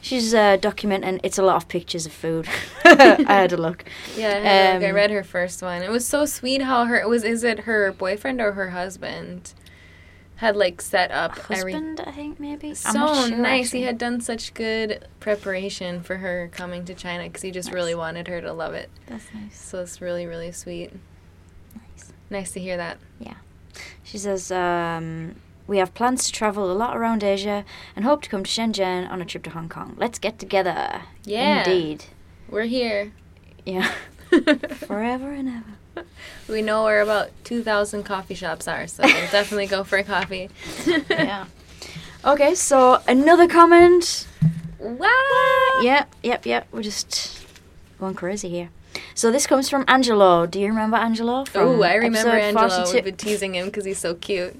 [0.00, 1.18] She's a uh, documenting.
[1.24, 2.46] It's a lot of pictures of food.
[2.84, 3.84] I had a look.
[4.16, 4.84] Yeah, I, look.
[4.84, 5.82] I Um, read her first one.
[5.82, 7.24] It was so sweet how her it was.
[7.24, 9.54] Is it her boyfriend or her husband?
[10.36, 12.74] Had like set up every Husband, I think maybe.
[12.74, 12.92] So
[13.26, 13.72] sure, nice.
[13.72, 17.74] He had done such good preparation for her coming to China because he just Nice.
[17.74, 18.90] really wanted her to love it.
[19.06, 19.58] That's nice.
[19.60, 20.92] So it's really really sweet.
[21.74, 22.12] Nice.
[22.30, 22.98] Nice to hear that.
[23.18, 23.34] Yeah.
[24.04, 25.34] She says, um,
[25.68, 29.08] We have plans to travel a lot around Asia and hope to come to Shenzhen
[29.08, 29.94] on a trip to Hong Kong.
[29.98, 31.02] Let's get together.
[31.24, 31.58] Yeah.
[31.58, 32.06] Indeed.
[32.48, 33.12] We're here.
[33.66, 33.92] Yeah.
[34.86, 35.62] Forever and
[35.94, 36.06] ever.
[36.48, 40.48] we know where about 2,000 coffee shops are, so we'll definitely go for a coffee.
[41.08, 41.46] Yeah.
[42.24, 44.26] Okay, so another comment.
[44.80, 45.80] Wow!
[45.82, 46.66] Yep, yep, yep.
[46.72, 47.46] We're just
[48.00, 48.70] going crazy here.
[49.14, 50.44] So this comes from Angelo.
[50.44, 51.44] Do you remember Angelo?
[51.54, 52.68] Oh, I remember Angelo.
[52.68, 52.94] 42?
[52.94, 54.56] We've been teasing him because he's so cute.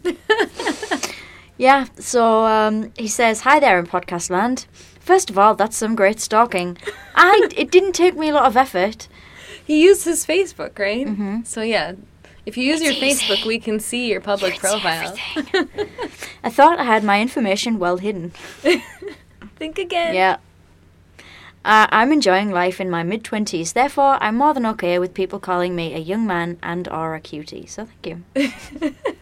[1.59, 4.66] Yeah, so um, he says, Hi there in podcast land.
[5.01, 6.79] First of all, that's some great stalking.
[7.14, 9.09] I, it didn't take me a lot of effort.
[9.66, 11.07] he used his Facebook, right?
[11.07, 11.47] Mhm.
[11.47, 11.94] So yeah,
[12.47, 15.16] if you use your Facebook, we can see your public see profile.
[16.44, 18.31] I thought I had my information well hidden.
[19.57, 20.14] Think again.
[20.14, 20.37] Yeah.
[21.64, 25.38] Uh, I'm enjoying life in my mid 20s, therefore, I'm more than okay with people
[25.40, 27.66] calling me a young man and or a cutie.
[27.66, 28.94] So thank you.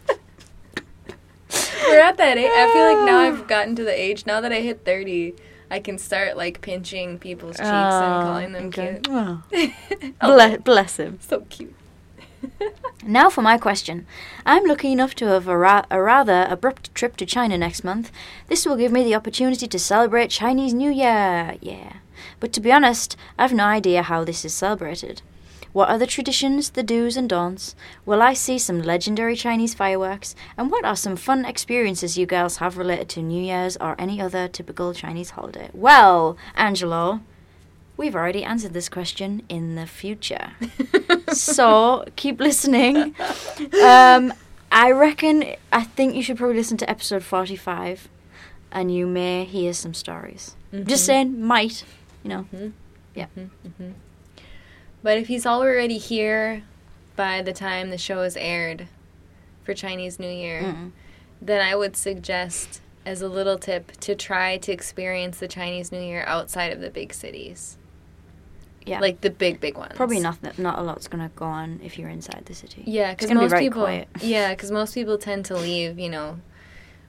[1.88, 2.50] We're at that age.
[2.52, 5.34] I feel like now I've gotten to the age now that I hit thirty,
[5.70, 9.00] I can start like pinching people's cheeks and oh, calling them Oh, okay.
[9.50, 9.72] cute.
[10.20, 11.18] Oh, Oh, bless, bless him.
[11.20, 11.74] so cute.
[13.04, 14.04] Now for my question.
[14.44, 18.10] I'm lucky enough to have a, ra- a rather abrupt trip to China next month.
[18.48, 21.56] This will give me the opportunity to celebrate Chinese New Year.
[21.60, 21.94] Yeah.
[22.40, 25.22] But to be honest, I've no idea how this is celebrated.
[25.76, 27.76] What are the traditions, the do's and don'ts?
[28.06, 30.34] Will I see some legendary Chinese fireworks?
[30.56, 34.18] And what are some fun experiences you girls have related to New Year's or any
[34.18, 35.68] other typical Chinese holiday?
[35.74, 37.20] Well, Angelo,
[37.98, 40.52] we've already answered this question in the future
[41.34, 43.14] so keep listening.
[43.84, 44.32] Um,
[44.72, 48.08] I reckon, I think you should probably listen to episode 45
[48.72, 50.56] and you may hear some stories.
[50.72, 50.94] Just mm-hmm.
[50.94, 51.84] saying, might,
[52.22, 52.46] you know.
[52.50, 52.68] Mm-hmm.
[53.14, 53.26] Yeah.
[53.36, 53.90] Mm-hmm.
[55.02, 56.62] But if he's already here
[57.14, 58.88] by the time the show is aired
[59.62, 60.92] for Chinese New Year, Mm.
[61.40, 66.00] then I would suggest, as a little tip, to try to experience the Chinese New
[66.02, 67.78] Year outside of the big cities.
[68.84, 69.00] Yeah.
[69.00, 69.94] Like the big, big ones.
[69.96, 72.84] Probably not not a lot's going to go on if you're inside the city.
[72.86, 73.82] Yeah, because gonna be most people.
[73.82, 74.08] quiet.
[74.20, 75.98] Yeah, because most people tend to leave.
[75.98, 76.38] You know,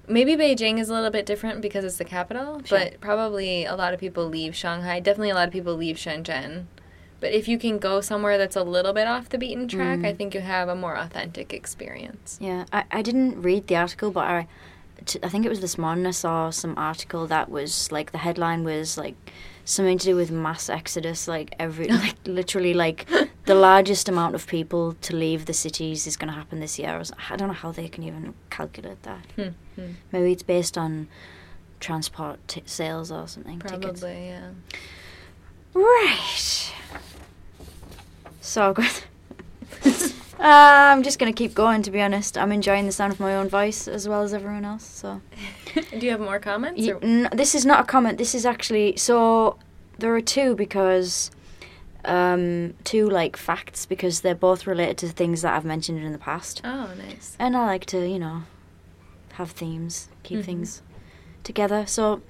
[0.08, 2.80] maybe Beijing is a little bit different because it's the capital, Sure.
[2.80, 5.00] but probably a lot of people leave Shanghai.
[5.00, 6.65] Definitely, a lot of people leave Shenzhen.
[7.19, 10.13] But if you can go somewhere that's a little bit off the beaten track, I
[10.13, 10.17] Mm.
[10.17, 12.38] think you have a more authentic experience.
[12.39, 14.47] Yeah, I, I didn't read the article, but I,
[15.06, 18.19] t- I think it was this morning I saw some article that was like the
[18.19, 19.15] headline was like
[19.65, 23.08] something to do with mass exodus, like every like literally like
[23.45, 26.89] the largest amount of people to leave the cities is going to happen this year.
[26.89, 29.25] I, I don't know how they can even calculate that.
[29.36, 29.91] Hmm, hmm.
[30.12, 31.08] Maybe it's based on
[31.80, 33.60] transport t- sales or something.
[33.60, 34.01] tickets.
[34.01, 34.49] Probably, yeah.
[35.73, 36.73] Right.
[38.48, 38.86] So good.
[39.86, 41.82] uh, I'm just gonna keep going.
[41.84, 44.64] To be honest, I'm enjoying the sound of my own voice as well as everyone
[44.66, 44.86] else.
[44.86, 45.22] So
[45.92, 46.82] Do you have more comments?
[46.82, 48.18] Y- or- n- this is not a comment.
[48.18, 49.58] This is actually so.
[50.00, 51.30] There are two because
[52.06, 56.20] um, two like facts because they're both related to things that I've mentioned in the
[56.20, 57.36] past, Oh, nice.
[57.40, 58.44] and I like to you know
[59.34, 60.46] have themes, keep Mhm.
[60.46, 60.82] things
[61.44, 61.86] together.
[61.86, 62.22] So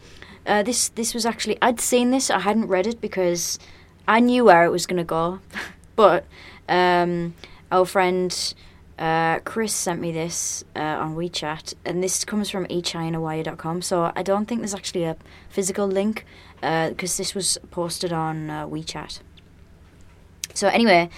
[0.47, 2.31] uh, this this was actually I'd seen this.
[2.31, 3.59] I hadn't read it because
[4.07, 5.39] I knew where it was gonna go,
[5.97, 6.23] but
[6.69, 7.33] um,
[7.71, 8.53] our friend.
[8.99, 13.83] Uh, Chris sent me this uh, on WeChat, and this comes from echinawire.com.
[13.83, 15.15] So I don't think there's actually a
[15.49, 16.25] physical link
[16.61, 19.19] because this was posted on uh, WeChat.
[20.55, 21.11] So anyway,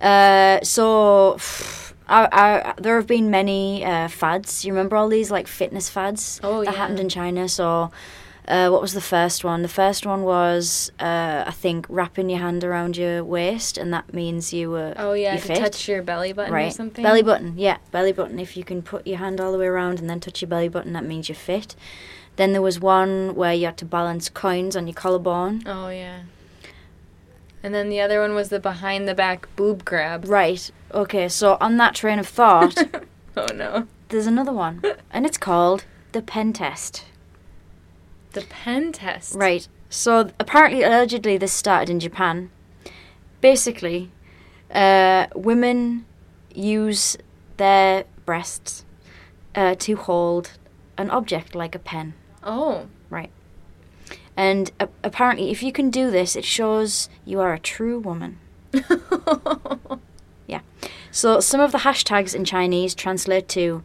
[0.00, 1.38] uh, so
[2.08, 4.64] I, I, there have been many uh, fads.
[4.64, 6.78] You remember all these like fitness fads Oh, that yeah.
[6.78, 7.48] happened in China?
[7.48, 7.90] So.
[8.46, 9.62] Uh, what was the first one?
[9.62, 14.12] The first one was, uh, I think, wrapping your hand around your waist, and that
[14.12, 15.58] means you were Oh, yeah, you to fit.
[15.58, 16.72] touch your belly button or right.
[16.72, 17.02] something.
[17.02, 18.38] Belly button, yeah, belly button.
[18.38, 20.68] If you can put your hand all the way around and then touch your belly
[20.68, 21.74] button, that means you're fit.
[22.36, 25.62] Then there was one where you had to balance coins on your collarbone.
[25.64, 26.22] Oh, yeah.
[27.62, 30.26] And then the other one was the behind the back boob grab.
[30.28, 30.70] Right.
[30.92, 31.28] Okay.
[31.30, 32.76] So on that train of thought,
[33.38, 33.86] oh, no.
[34.10, 37.04] there's another one, and it's called the pen test.
[38.34, 39.34] The pen test.
[39.34, 39.66] Right.
[39.88, 42.50] So apparently, allegedly, this started in Japan.
[43.40, 44.10] Basically,
[44.70, 46.04] uh, women
[46.54, 47.16] use
[47.56, 48.84] their breasts
[49.54, 50.52] uh, to hold
[50.98, 52.14] an object like a pen.
[52.42, 52.86] Oh.
[53.10, 53.30] Right.
[54.36, 58.38] And a- apparently, if you can do this, it shows you are a true woman.
[60.46, 60.60] Yeah.
[61.10, 63.82] So some of the hashtags in Chinese translate to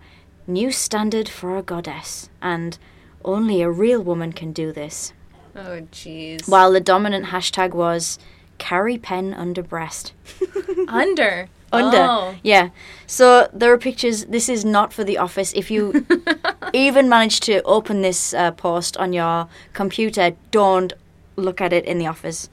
[0.48, 2.78] new standard for a goddess and
[3.24, 5.14] only a real woman can do this.
[5.56, 6.48] oh, jeez.
[6.48, 8.18] While the dominant hashtag was
[8.58, 10.14] carry pen under breast.
[10.88, 11.48] Under.
[11.72, 11.98] Under.
[11.98, 12.36] Oh.
[12.44, 12.70] Yeah.
[13.08, 14.26] So there are pictures.
[14.26, 15.54] This is not for the office.
[15.54, 16.06] If you
[16.74, 20.94] even manage to open this uh, post on your computer, don't
[21.36, 22.50] look at it in the office.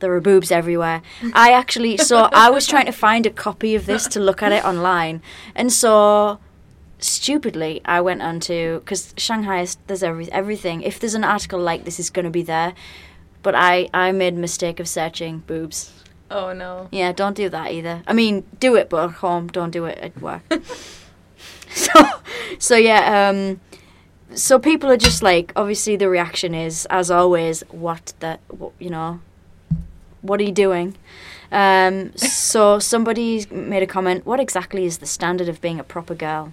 [0.00, 1.02] There are boobs everywhere.
[1.34, 4.50] I actually, so I was trying to find a copy of this to look at
[4.50, 5.22] it online.
[5.54, 6.38] And so,
[6.98, 10.82] stupidly, I went on to, because Shanghai, is, there's every, everything.
[10.82, 12.74] If there's an article like this, it's going to be there.
[13.42, 15.92] But I, I made a mistake of searching boobs.
[16.30, 16.88] Oh no.
[16.90, 18.02] Yeah, don't do that either.
[18.06, 20.42] I mean, do it, but at home, don't do it at work.
[21.74, 21.92] so,
[22.58, 23.60] so yeah, um,
[24.34, 28.90] so people are just like, obviously, the reaction is, as always, what the, what, you
[28.90, 29.20] know,
[30.22, 30.96] what are you doing?
[31.50, 34.24] Um, so somebody made a comment.
[34.24, 36.52] What exactly is the standard of being a proper girl?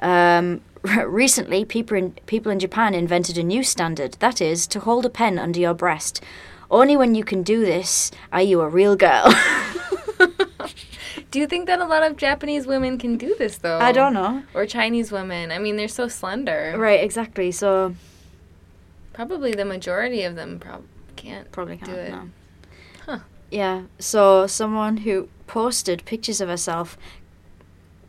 [0.00, 0.60] Um,
[1.06, 4.12] recently, people in people in Japan invented a new standard.
[4.20, 6.22] That is to hold a pen under your breast.
[6.70, 9.32] Only when you can do this are you a real girl.
[11.30, 13.78] Do you think that a lot of Japanese women can do this though?
[13.78, 14.42] I don't know.
[14.54, 15.52] Or Chinese women.
[15.52, 16.74] I mean, they're so slender.
[16.76, 17.50] Right, exactly.
[17.52, 17.94] So
[19.12, 20.84] Probably the majority of them prob-
[21.16, 21.90] can't probably can't.
[21.90, 22.10] do it.
[22.10, 22.28] No.
[23.04, 23.18] Huh.
[23.50, 23.82] Yeah.
[23.98, 26.96] So someone who posted pictures of herself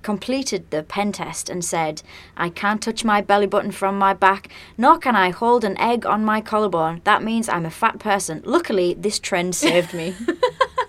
[0.02, 2.02] completed the pen test and said,
[2.38, 6.06] "I can't touch my belly button from my back, nor can I hold an egg
[6.06, 7.02] on my collarbone.
[7.04, 8.42] That means I'm a fat person.
[8.46, 10.16] Luckily, this trend saved me."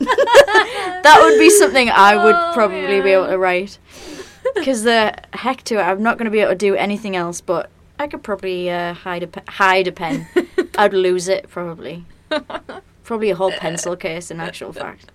[0.01, 3.79] that would be something I would Oh, probably be able to write.
[4.55, 7.41] Because the heck to it, I'm not going to be able to do anything else.
[7.41, 10.27] But I could probably uh, hide a pe- hide a pen.
[10.79, 12.05] I'd lose it probably.
[13.11, 15.11] Probably a whole pencil case, in actual fact.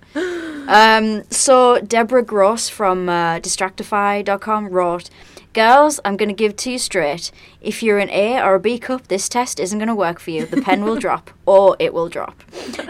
[0.67, 5.09] Um, so Deborah Gross from uh, Distractify.com wrote,
[5.53, 7.31] "Girls, I'm going to give to you straight.
[7.61, 10.31] If you're an A or a B cup, this test isn't going to work for
[10.31, 10.45] you.
[10.45, 12.43] The pen will drop, or it will drop.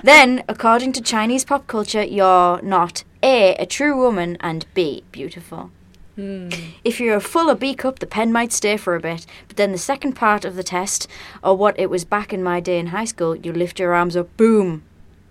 [0.03, 5.69] Then, according to Chinese pop culture, you're not A, a true woman, and B, beautiful."
[6.15, 6.49] Hmm.
[6.83, 9.57] If you're a full or B cup, the pen might stay for a bit, but
[9.57, 11.07] then the second part of the test,
[11.43, 14.15] or what it was back in my day in high school, you lift your arms
[14.15, 14.81] up, boom,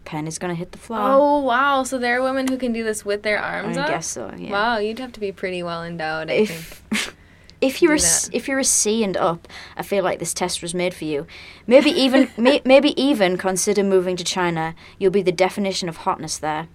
[0.04, 1.00] pen is going to hit the floor.
[1.02, 1.82] Oh wow!
[1.82, 3.88] So there are women who can do this with their arms I up.
[3.88, 4.50] guess so, yeah.
[4.50, 6.30] Wow, you'd have to be pretty well endowed.
[6.30, 7.14] I think.
[7.60, 8.28] If if you're a that.
[8.32, 11.26] if you're a C and up, I feel like this test was made for you.
[11.66, 14.74] Maybe even may, maybe even consider moving to China.
[14.98, 16.68] You'll be the definition of hotness there.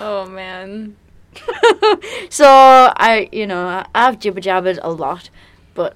[0.00, 0.96] Oh man.
[2.30, 5.30] so I, you know, I've jibber jabbered a lot,
[5.74, 5.94] but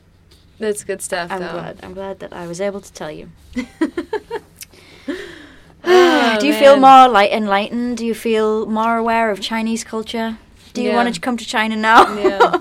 [0.61, 1.33] That's good stuff.
[1.33, 1.51] I'm though.
[1.53, 1.81] glad.
[1.83, 3.31] I'm glad that I was able to tell you.
[5.87, 7.99] Oh, Do you feel more light enlightened?
[7.99, 10.39] Do you feel more aware of Chinese culture?
[10.75, 10.97] Do you Yeah.
[10.97, 12.15] want to come to China now?
[12.19, 12.59] Yeah.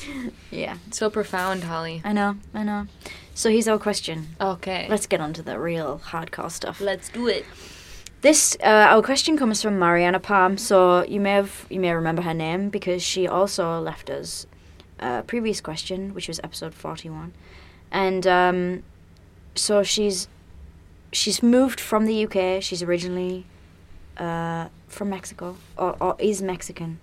[0.50, 2.00] yeah, So profound, Holly.
[2.04, 2.86] I know, I know.
[3.34, 4.28] So here's our question.
[4.40, 4.86] Okay.
[4.88, 6.80] Let's get on to the real hardcore stuff.
[6.80, 7.44] Let's do it.
[8.22, 10.58] This uh, our question comes from Mariana Palm.
[10.58, 14.46] So you may have you may remember her name because she also left us
[14.98, 17.32] a previous question, which was episode forty one,
[17.90, 18.82] and um,
[19.54, 20.28] so she's
[21.12, 22.62] she's moved from the UK.
[22.62, 23.46] She's originally
[24.16, 26.98] uh, from Mexico or, or is Mexican.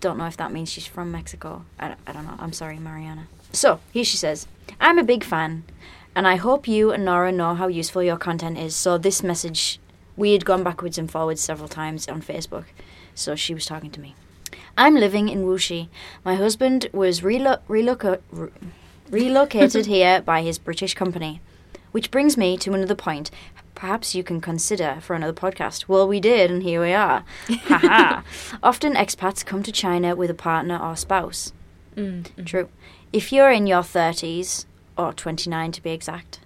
[0.00, 1.64] Don't know if that means she's from Mexico.
[1.78, 2.36] I, don't- I don't know.
[2.38, 3.26] I'm sorry, Mariana.
[3.52, 4.46] So here she says,
[4.80, 5.64] "I'm a big fan."
[6.14, 8.74] And I hope you and Nora know how useful your content is.
[8.74, 9.78] So this message
[10.16, 12.64] we had gone backwards and forwards several times on Facebook,
[13.14, 14.14] so she was talking to me.
[14.76, 15.88] I'm living in Wuxi.
[16.24, 18.48] My husband was relo- reloca- re-
[19.10, 21.40] relocated here by his British company.
[21.92, 23.30] Which brings me to another point.
[23.74, 25.88] Perhaps you can consider for another podcast.
[25.88, 27.24] Well, we did, and here we are.
[27.48, 28.22] Haha.
[28.62, 31.52] Often expats come to China with a partner or spouse.
[31.96, 32.44] Mm.
[32.44, 32.68] True.
[33.12, 36.40] If you're in your 30s, or 29 to be exact,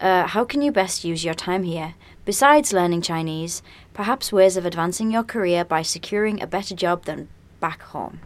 [0.00, 1.94] uh, how can you best use your time here?
[2.24, 7.28] Besides learning Chinese, perhaps ways of advancing your career by securing a better job than
[7.60, 8.20] back home.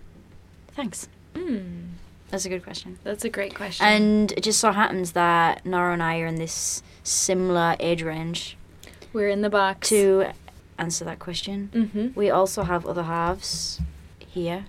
[0.68, 1.08] Thanks.
[1.34, 1.87] Mm.
[2.30, 2.98] That's a good question.
[3.04, 3.86] That's a great question.
[3.86, 8.56] And it just so happens that Nora and I are in this similar age range
[9.12, 9.88] we're in the box.
[9.88, 10.26] to
[10.78, 11.70] answer that question.
[11.72, 12.08] Mm-hmm.
[12.14, 13.80] We also have other halves
[14.18, 14.66] here,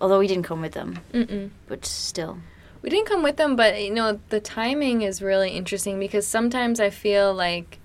[0.00, 1.50] although we didn't come with them, Mm-mm.
[1.66, 2.38] but still.
[2.82, 6.80] We didn't come with them, but you know the timing is really interesting because sometimes
[6.80, 7.78] I feel like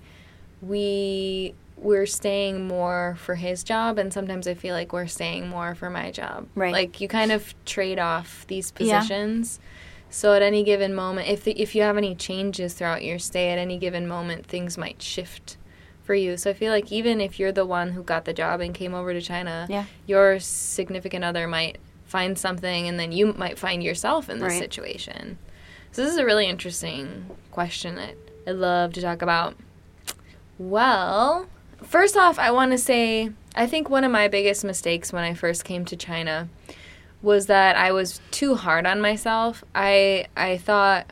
[0.62, 5.74] we we're staying more for his job, and sometimes I feel like we're staying more
[5.74, 6.48] for my job.
[6.54, 6.72] Right.
[6.72, 9.66] Like you kind of trade off these positions Yeah.
[10.08, 13.50] So at any given moment, if the, if you have any changes throughout your stay,
[13.50, 15.56] at any given moment, things might shift
[16.04, 16.36] for you.
[16.36, 18.94] So I feel like even if you're the one who got the job and came
[18.94, 19.84] over to China, Yeah.
[20.06, 24.60] your significant other might find something and then you might find yourself in this Right.
[24.60, 25.38] situation.
[25.90, 28.14] So this is a really interesting question that
[28.46, 29.56] I love to talk about.
[30.58, 31.46] Well,
[31.86, 35.34] first off, I want to say I think one of my biggest mistakes when I
[35.34, 36.48] first came to China
[37.22, 39.64] was that I was too hard on myself.
[39.74, 41.06] I I thought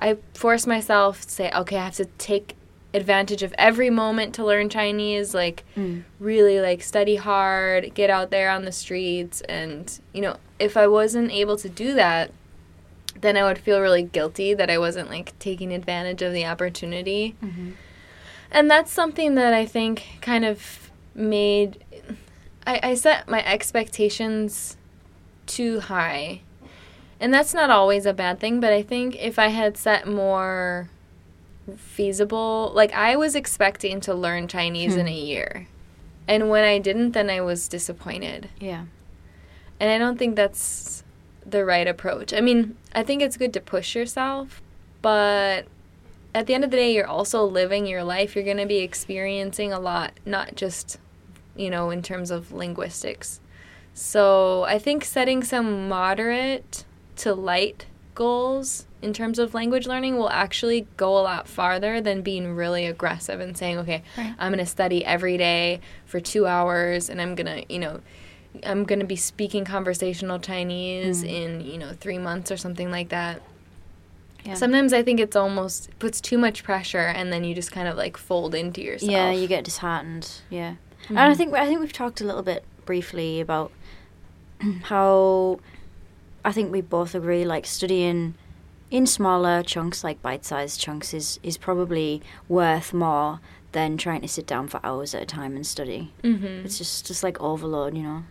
[0.00, 2.56] I forced myself to say, okay, I have to take
[2.94, 6.04] advantage of every moment to learn Chinese, like Mm.
[6.20, 10.86] really like study hard, get out there on the streets and you know, if I
[10.86, 12.30] wasn't able to do that,
[13.20, 17.34] then I would feel really guilty that I wasn't like taking advantage of the opportunity.
[17.44, 17.70] Mm-hmm.
[18.54, 21.84] And that's something that I think kind of made
[22.66, 24.76] I, I set my expectations
[25.46, 26.40] too high.
[27.20, 30.88] And that's not always a bad thing, but I think if I had set more
[31.76, 35.12] feasible, like I was expecting to learn Chinese in hmm.
[35.12, 35.66] a year.
[36.26, 38.48] And when I didn't, then I was disappointed.
[38.58, 38.84] Yeah.
[39.78, 41.04] And I don't think that's
[41.44, 42.32] the right approach.
[42.32, 44.62] I mean, I think it's good to push yourself,
[45.02, 45.66] but
[46.34, 48.34] at the end of the day, you're also living your life.
[48.34, 50.98] You're going to be experiencing a lot, not just,
[51.54, 53.40] you know, in terms of linguistics.
[53.94, 56.84] So I think setting some moderate
[57.16, 62.22] to light goals in terms of language learning will actually go a lot farther than
[62.22, 64.34] being really aggressive and saying, okay, Right.
[64.38, 68.00] I'm going to study every day for two hours and I'm going to, you know,
[68.64, 71.28] I'm going to be speaking conversational Chinese mm.
[71.28, 73.42] in, you know, three months or something like that.
[74.44, 74.54] Yeah.
[74.54, 77.96] Sometimes I think it's almost puts too much pressure and then you just kind of
[77.96, 79.10] like fold into yourself.
[79.10, 80.30] Yeah, you get disheartened.
[80.50, 81.18] Yeah, Mm-hmm.
[81.18, 83.72] and I think I think we've talked a little bit briefly about
[84.84, 85.60] how
[86.44, 88.34] I think we both agree like studying
[88.90, 93.40] in smaller chunks, like bite-sized chunks, is is probably worth more
[93.72, 96.12] than trying to sit down for hours at a time and study.
[96.22, 98.24] hmm It's just just like overload, you know.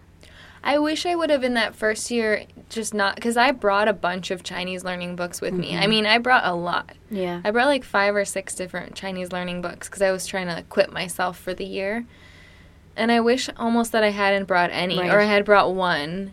[0.64, 3.94] I wish I would have in that first year just not because I brought a
[3.94, 5.76] bunch of Chinese learning books with me.
[5.76, 5.90] I mm-hmm.
[5.90, 6.94] mean, I brought a lot.
[7.12, 7.42] Yeah.
[7.44, 10.58] I brought like five or six different Chinese learning books because I was trying to
[10.58, 12.06] equip myself for the year.
[12.96, 16.32] And I wish almost that I hadn't brought any or I had brought one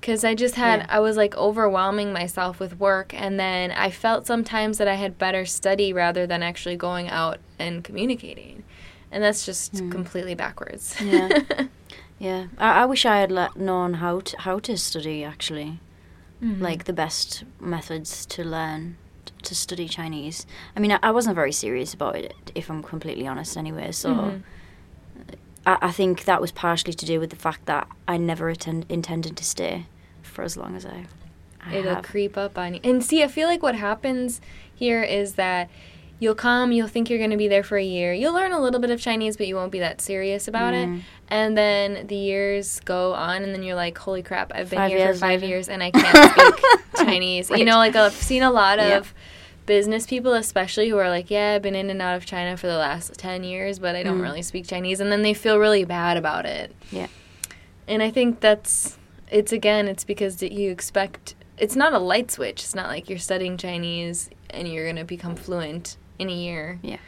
[0.00, 0.86] because I just had, Yeah.
[0.88, 3.14] I was like overwhelming myself with work.
[3.14, 7.38] And then I felt sometimes that I had better study rather than actually going out
[7.60, 8.64] and communicating.
[9.12, 9.92] And that's just mm.
[9.92, 10.96] completely backwards.
[11.00, 11.42] Yeah.
[12.22, 15.80] Yeah, I, I wish I had le- known how to, how to study actually,
[16.42, 16.62] Mm-hmm.
[16.62, 20.44] like the best methods to learn t- to study Chinese.
[20.76, 23.56] I mean, I, I wasn't very serious about it, if I'm completely honest.
[23.56, 24.42] Anyway, so Mhm.
[25.66, 28.86] I, I think that was partially to do with the fact that I never attend,
[28.88, 29.86] intended to stay
[30.22, 31.06] for as long as I.
[31.64, 32.04] I It'll have.
[32.04, 32.80] creep up on you.
[32.82, 34.40] And see, I feel like what happens
[34.74, 35.70] here is that
[36.22, 38.12] you'll come, you'll think you're going to be there for a year.
[38.12, 40.98] You'll learn a little bit of Chinese, but you won't be that serious about Mm.
[40.98, 41.02] it.
[41.28, 44.90] And then the years go on, and then you're like, holy crap, I've been Five
[44.92, 45.46] here for five later.
[45.46, 47.50] years and I can't speak Chinese.
[47.50, 49.12] You know, like I've seen a lot of
[49.66, 52.66] business people, especially who are like, yeah, I've been in and out of China for
[52.66, 54.22] the last 10 years, but I don't Mm.
[54.22, 55.00] really speak Chinese.
[55.00, 56.74] And then they feel really bad about it.
[56.90, 57.06] Yeah.
[57.88, 58.98] And I think that's
[59.30, 62.62] it's again it's because you expect it's not a light switch.
[62.62, 66.78] It's not like you're studying Chinese and you're going to become fluent in a year.
[66.82, 66.98] Yeah.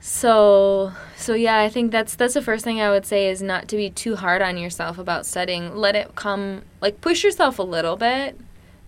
[0.00, 3.68] So, so yeah, I think that's that's the first thing I would say is not
[3.68, 5.76] to be too hard on yourself about studying.
[5.76, 8.38] Let it come like push yourself a little bit.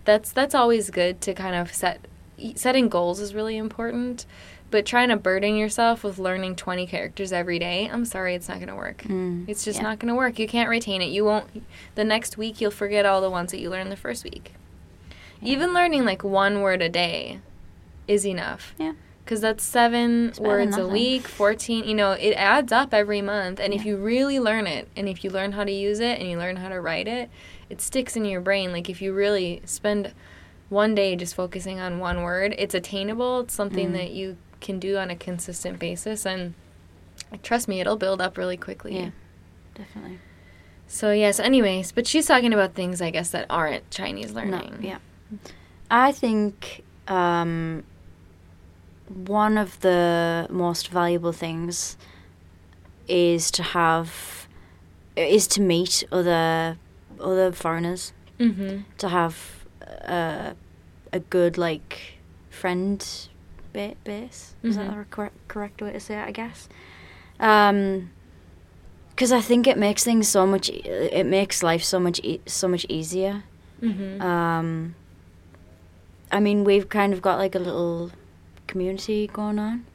[0.03, 2.05] That's that's always good to kind of set
[2.55, 4.25] setting goals is really important.
[4.71, 8.57] But trying to burden yourself with learning 20 characters every day, I'm sorry, it's not
[8.57, 9.03] going to work.
[9.03, 9.83] Mm, It's just yeah.
[9.83, 10.37] not going to work.
[10.39, 11.11] You can't retain it.
[11.11, 11.63] You won't.
[11.93, 14.53] The next week, you'll forget all the ones that you learned the first week.
[15.41, 17.39] Even learning like one word a day
[18.07, 18.73] is enough.
[18.77, 18.93] Yeah.
[19.25, 21.83] Because that's seven words a week, 14.
[21.83, 23.59] You know, it adds up every month.
[23.59, 26.29] And if you really learn it, and if you learn how to use it, and
[26.29, 27.31] you learn how to write it,
[27.67, 28.71] it sticks in your brain.
[28.71, 30.13] Like if you really spend
[30.69, 33.39] one day just focusing on one word, it's attainable.
[33.41, 33.93] It's something Mm.
[33.93, 36.23] that you can do on a consistent basis.
[36.25, 36.53] And
[37.41, 38.95] trust me, it'll build up really quickly.
[38.95, 39.09] Yeah.
[39.73, 40.19] Definitely.
[40.87, 44.77] So yes, anyways, but she's talking about things I guess that aren't Chinese learning.
[44.81, 44.97] No, yeah.
[45.89, 47.83] I think um,
[49.07, 51.97] one of the most valuable things
[53.07, 54.47] is to have
[55.15, 56.77] is to meet other
[57.19, 58.81] other foreigners Mm-hmm.
[58.97, 59.65] to have
[60.05, 60.53] uh,
[61.13, 62.17] a good like
[62.49, 63.05] friend
[63.71, 64.55] ba- base.
[64.63, 64.97] Is that Mhm.
[64.99, 66.27] the correct correct way to say it?
[66.27, 66.67] I guess.
[67.39, 68.09] Um,
[69.11, 70.69] because I think it makes things so much.
[70.69, 70.81] e-
[71.19, 73.43] It makes life so much e- so much easier.
[73.81, 74.21] Mm-hmm.
[74.21, 74.95] Um,
[76.31, 78.11] I mean, we've kind of got like a little
[78.67, 79.85] community going on.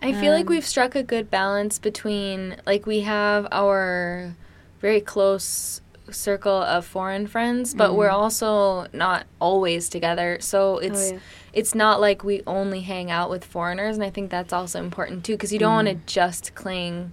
[0.00, 4.34] I feel like um, we've struck a good balance between like we have our
[4.80, 5.80] very close
[6.10, 8.12] circle of foreign friends, but we're Mhm.
[8.14, 10.38] also not always together.
[10.40, 11.18] So it's yeah.
[11.52, 15.24] it's not like we only hang out with foreigners, and I think that's also important
[15.24, 16.06] too because you don't want to Mm.
[16.06, 17.12] just cling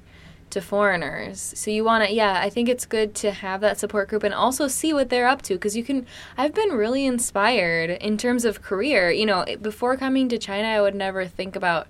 [0.52, 1.54] to foreigners.
[1.56, 4.34] So you want to yeah, I think it's good to have that support group and
[4.34, 6.06] also see what they're up to because you can
[6.38, 9.12] I've been really inspired in terms of career.
[9.12, 11.88] You know, before coming to China, I would never think about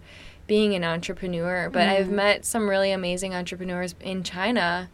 [0.48, 2.14] being an entrepreneur, but I've mm.
[2.14, 4.90] met some really amazing entrepreneurs in China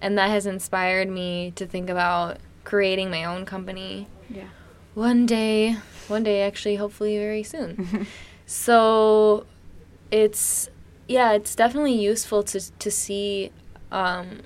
[0.00, 4.06] and that has inspired me to think about creating my own company.
[4.30, 4.48] Yeah.
[4.94, 5.76] One day,
[6.08, 8.06] one day actually hopefully very soon.
[8.46, 9.46] so
[10.10, 10.68] it's
[11.08, 13.50] yeah, it's definitely useful to to see
[13.90, 14.42] um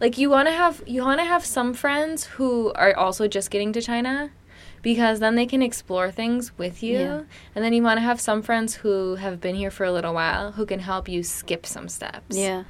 [0.00, 3.50] like you want to have you want to have some friends who are also just
[3.50, 4.30] getting to China
[4.80, 7.22] because then they can explore things with you Yeah.
[7.54, 10.14] and then you want to have some friends who have been here for a little
[10.14, 12.36] while who can help you skip some steps.
[12.36, 12.64] Yeah.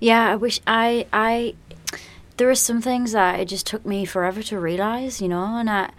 [0.00, 1.54] Yeah, I wish I I
[2.36, 5.68] there are some things that it just took me forever to realize, you know, and
[5.70, 5.90] I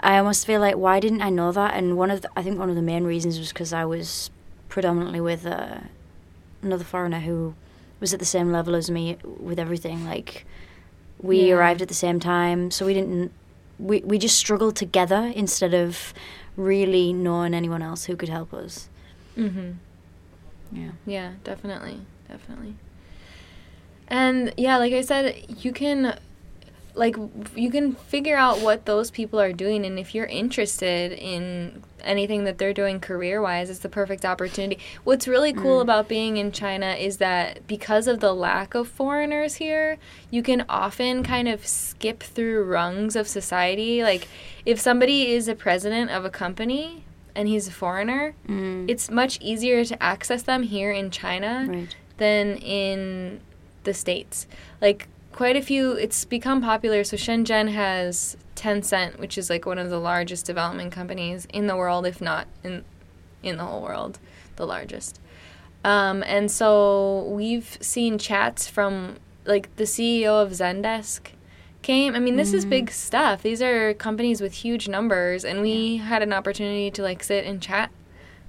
[0.00, 1.74] I almost feel like why didn't I know that?
[1.74, 4.30] And one of the, I think one of the main reasons was because I was
[4.76, 5.78] predominantly with uh,
[6.60, 7.54] another foreigner who
[7.98, 10.04] was at the same level as me with everything.
[10.04, 10.44] Like
[11.18, 11.54] we Yeah.
[11.54, 13.32] arrived at the same time, so we didn't
[13.78, 16.12] we we just struggled together instead of
[16.58, 18.90] really knowing anyone else who could help us.
[19.34, 19.70] Mm-hmm.
[20.72, 20.90] Yeah.
[21.06, 22.00] Yeah, definitely.
[22.28, 22.74] Definitely.
[24.08, 25.24] And yeah, like I said,
[25.64, 26.18] you can
[26.96, 27.14] like
[27.54, 32.44] you can figure out what those people are doing and if you're interested in anything
[32.44, 34.80] that they're doing career-wise, it's the perfect opportunity.
[35.04, 39.56] What's really cool about being in China is that because of the lack of foreigners
[39.56, 39.98] here,
[40.30, 44.02] you can often kind of skip through rungs of society.
[44.02, 44.28] Like
[44.64, 48.88] if somebody is a president of a company and he's a foreigner, Mm.
[48.88, 51.94] it's much easier to access them here in China Right.
[52.18, 53.40] than in
[53.84, 54.46] the states.
[54.80, 57.04] Like quite a few, it's become popular.
[57.04, 61.76] So Shenzhen has Tencent, which is like one of the largest development companies in the
[61.76, 62.84] world, if not in
[63.42, 64.18] in the whole world,
[64.56, 65.20] the largest.
[65.84, 71.32] Um, and so we've seen chats from like the CEO of Zendesk
[71.82, 72.16] came.
[72.16, 73.42] I mean, this is big stuff.
[73.42, 77.60] These are companies with huge numbers, and we had an opportunity to like sit and
[77.60, 77.90] chat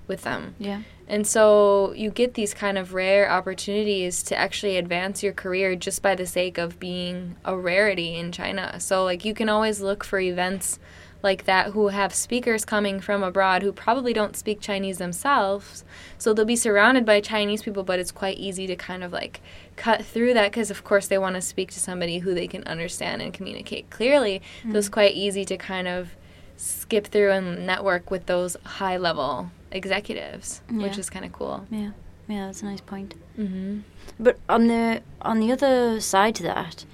[0.07, 0.55] with them.
[0.57, 0.83] Yeah.
[1.07, 6.01] And so you get these kind of rare opportunities to actually advance your career just
[6.01, 8.79] by the sake of being a rarity in China.
[8.79, 10.79] So like you can always look for events
[11.23, 15.83] like that who have speakers coming from abroad who probably don't speak Chinese themselves.
[16.17, 19.41] So they'll be surrounded by Chinese people, but it's quite easy to kind of like
[19.75, 22.63] cut through that because of course they want to speak to somebody who they can
[22.65, 24.41] understand and communicate clearly.
[24.71, 24.91] So it's mm.
[24.91, 26.15] quite easy to kind of
[26.57, 31.65] skip through and network with those high level executives, which is kind of cool.
[31.69, 31.91] Yeah,
[32.27, 33.15] yeah, that's a nice point.
[33.37, 33.79] Mm-hmm.
[34.19, 36.85] But on the on the other side to that,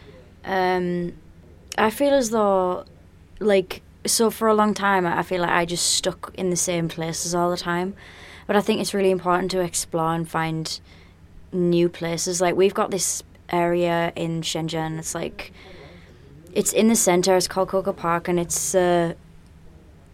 [0.45, 1.13] um,
[1.77, 2.85] I feel as though,
[3.39, 6.87] like, so for a long time, I feel like I just stuck in the same
[6.87, 7.95] places all the time.
[8.45, 10.79] But I think it's really important to explore and find
[11.53, 12.41] new places.
[12.41, 14.99] Like we've got this area in Shenzhen.
[14.99, 15.53] It's like
[16.53, 17.37] it's in the center.
[17.37, 19.13] It's called Coco Park, and it's uh,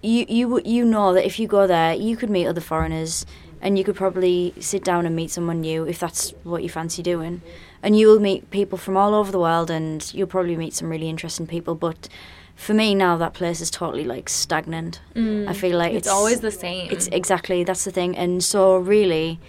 [0.02, 3.26] you you you know that if you go there, you could meet other foreigners,
[3.62, 7.04] and you could probably sit down and meet someone new if that's what you fancy
[7.04, 7.42] doing,
[7.84, 10.90] and you will meet people from all over the world, and you'll probably meet some
[10.90, 11.76] really interesting people.
[11.76, 12.08] But
[12.56, 15.02] for me now, that place is totally like stagnant.
[15.16, 15.96] I feel like Mm.
[15.96, 16.90] It's, it's, always the same.
[16.92, 19.40] it's exactly that's the thing, and so really,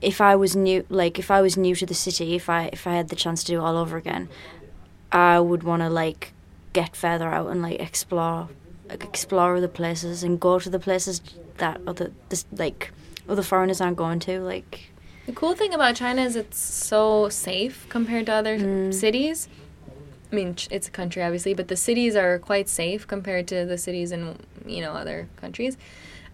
[0.00, 2.86] if I was new, like if I was new to the city, if I if
[2.86, 4.28] I had the chance to do it all over again,
[5.12, 6.32] I would want to like
[6.72, 8.48] get further out and like explore,
[8.90, 11.20] like, explore the places and go to the places
[11.58, 12.92] that other this, like
[13.28, 14.40] other foreigners aren't going to.
[14.40, 14.90] Like
[15.26, 18.92] The cool thing about China is it's so safe compared to other Mm.
[18.94, 19.48] cities.
[20.32, 23.76] I mean, it's a country, obviously, but the cities are quite safe compared to the
[23.76, 25.76] cities in, you know, other countries.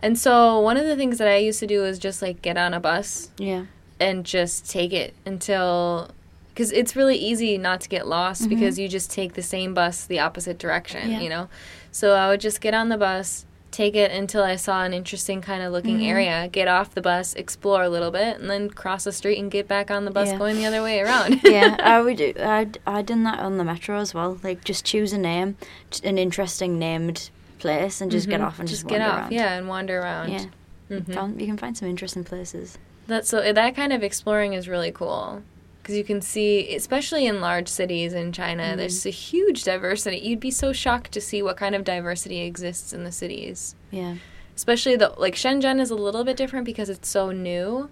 [0.03, 2.59] And so one of the things that I used to do is just like get
[2.59, 3.65] on a bus yeah,
[3.99, 6.11] and just take it until
[6.49, 10.05] because it's really easy not to get lost because you just take the same bus
[10.07, 11.11] the opposite direction Mm-hmm.
[11.13, 11.21] Yeah.
[11.21, 11.49] you know
[11.97, 15.41] so i would just get on the bus take it until i saw an interesting
[15.41, 16.15] kind of looking Mm-hmm.
[16.17, 19.51] area get off the bus explore a little bit and then cross the street and
[19.51, 20.39] get back on the bus Yeah.
[20.39, 21.77] going the other way around yeah.
[21.95, 22.17] I would.
[22.19, 24.39] do- I'd I done that on the metro as well.
[24.43, 25.57] Like just choose a name,
[26.05, 28.47] an interesting named place, and just get Mhm.
[28.47, 29.33] off and just, get wander off around.
[29.33, 30.45] yeah and wander around Yeah.
[30.91, 31.15] Mhm.
[31.15, 32.79] Found, you can find some interesting places.
[33.09, 35.43] That's so that kind of exploring is really cool
[35.87, 38.77] because you can see, especially in large cities in China, Mm-hmm.
[38.79, 40.19] there's a huge diversity.
[40.19, 43.77] You'd be so shocked to see what kind of diversity exists in the cities.
[43.93, 44.17] Yeah.
[44.57, 47.89] Especially the like Shenzhen is a little bit different because it's so new,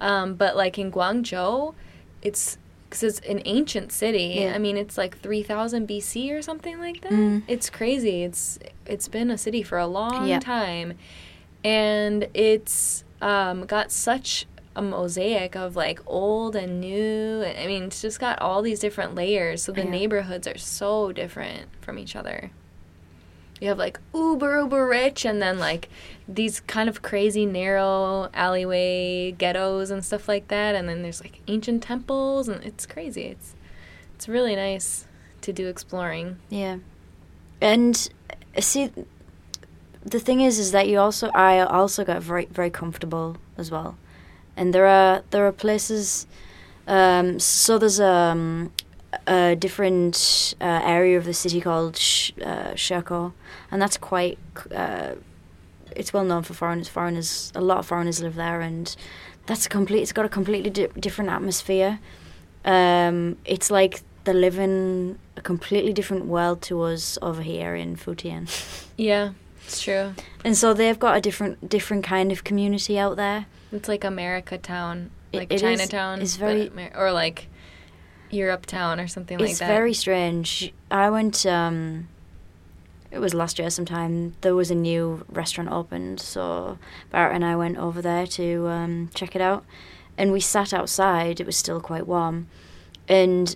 [0.00, 1.74] um, but like in Guangzhou,
[2.22, 2.58] it's
[2.90, 4.38] because it's an ancient city.
[4.40, 4.54] Yeah.
[4.54, 7.12] I mean, it's like three thousand BC or something like that.
[7.12, 7.42] Mm.
[7.46, 8.24] It's crazy.
[8.24, 10.40] It's it's been a city for a long Yeah.
[10.40, 10.94] time,
[11.62, 17.42] and it's um, got such a mosaic of like old and new.
[17.44, 19.62] I mean, it's just got all these different layers.
[19.62, 19.90] So the Yeah.
[19.90, 22.50] neighborhoods are so different from each other.
[23.60, 25.88] You have like uber uber rich, and then like
[26.26, 30.74] these kind of crazy narrow alleyway ghettos and stuff like that.
[30.74, 33.24] And then there's like ancient temples, and it's crazy.
[33.26, 33.54] It's
[34.16, 35.06] it's really nice
[35.42, 36.38] to do exploring.
[36.50, 36.78] Yeah,
[37.60, 38.08] and
[38.56, 38.90] uh, see,
[40.04, 43.96] the thing is, is that you also I also got very very comfortable as well,
[44.56, 46.26] and there are there are places.
[46.86, 48.72] Um, so there's um,
[49.26, 52.74] a different uh, area of the city called Sh- uh,
[53.70, 54.38] and that's quite.
[54.74, 55.12] Uh,
[55.94, 56.88] it's well known for foreigners.
[56.88, 58.94] Foreigners, a lot of foreigners live there, and
[59.46, 60.02] that's a complete.
[60.02, 61.98] It's got a completely di- different atmosphere.
[62.64, 67.96] Um, it's like they live in a completely different world to us over here in
[67.96, 68.48] Futian,
[68.96, 69.30] Yeah,
[69.66, 70.14] it's true.
[70.44, 73.46] and so they've got a different different kind of community out there.
[73.72, 77.48] It's like America Town, It- like it is- Chinatown, it's very- Amer- or like
[78.30, 80.72] Europe Town or something like it's very strange.
[80.90, 81.44] I went.
[81.46, 82.08] Um,
[83.10, 84.32] it was last year sometime.
[84.40, 86.78] There was a new restaurant opened, so
[87.10, 89.64] Barrett and I went over there to um, check it out,
[90.16, 91.38] and we sat outside.
[91.40, 92.48] It was still quite warm,
[93.08, 93.54] and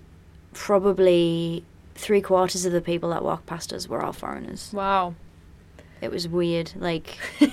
[0.53, 4.71] probably three quarters of the people that walked past us were all foreigners.
[4.75, 5.15] wow.
[6.07, 7.19] It was weird, like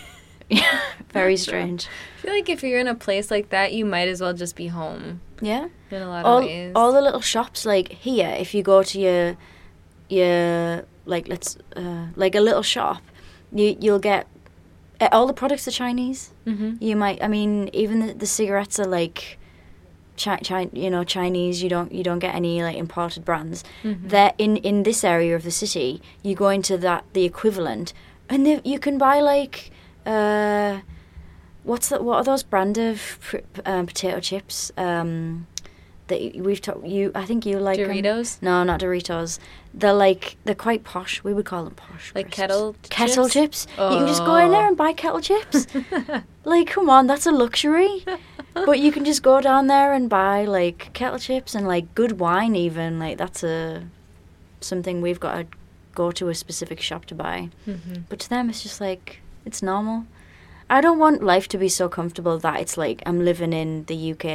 [1.12, 1.88] very strange.
[2.18, 4.56] I feel like if you're in a place like that, you might as well just
[4.56, 5.68] be home Yeah.
[5.90, 6.72] in a lot all, of ways.
[6.76, 9.36] all the little shops like here if you go to your
[10.10, 13.02] your like let's uh, like a little shop
[13.52, 14.28] you you'll get
[15.02, 18.80] uh, all the products are chinese hmm you might i mean even the, the cigarettes
[18.80, 19.38] are like
[20.22, 24.10] chi- chi- you know chinese you don't you don't get any like imported brands Mhm.
[24.10, 27.94] there in in this area of the city you go into that the equivalent
[28.34, 29.72] and the, you can buy like
[30.06, 30.80] uh
[31.64, 35.48] what's that what are those brand of pr- um, potato chips um
[36.08, 39.40] that we've talked you i think you like Doritos, no not doritos.
[39.76, 41.24] They're like they're quite posh.
[41.24, 42.38] We would call them posh like crisps.
[42.38, 43.66] kettle kettle chips.
[43.66, 44.68] chips, you can just go in there Oh.
[44.68, 45.66] and buy kettle chips.
[46.46, 48.04] Like come on that's a luxury.
[48.54, 52.20] But you can just go down there and buy like kettle chips and like good
[52.20, 53.00] wine even.
[53.00, 53.88] Like that's a
[54.60, 55.46] something we've got to
[55.96, 58.04] go to a specific shop to buy Mhm.
[58.10, 60.06] but to them it's just like it's normal
[60.70, 64.12] i don't want life to be so comfortable that it's like i'm living in the
[64.12, 64.26] uk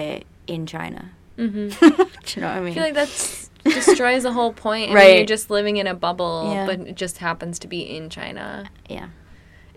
[0.47, 1.79] in china Mhm.
[1.81, 2.73] do you know what i mean?
[2.73, 4.91] I feel like that destroys the whole point.
[4.91, 5.07] I Right.
[5.09, 6.67] mean, you're just living in a bubble, Yeah.
[6.67, 8.71] but it just happens to be in China.
[8.89, 9.09] yeah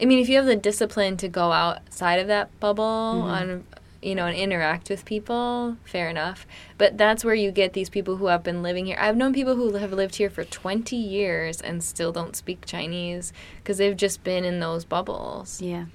[0.02, 3.32] I mean, if you have the discipline to go outside of that bubble Mhm.
[3.38, 3.64] on,
[4.02, 6.47] you know, and interact with people, fair enough.
[6.78, 8.97] But that's where you get these people who have been living here.
[8.99, 13.32] I've known people who have lived here for 20 years and still don't speak Chinese
[13.58, 15.62] because they've just been in those bubbles.
[15.62, 15.86] yeah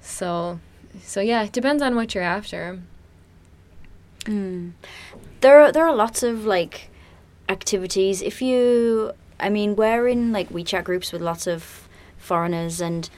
[0.00, 0.60] So,
[1.02, 2.80] so yeah, it depends on what you're after.
[4.24, 4.72] Mm.
[5.40, 6.90] There are there are lots of like
[7.48, 8.20] activities.
[8.20, 11.88] If you, I mean, we're in like WeChat groups with lots of
[12.18, 13.08] foreigners, and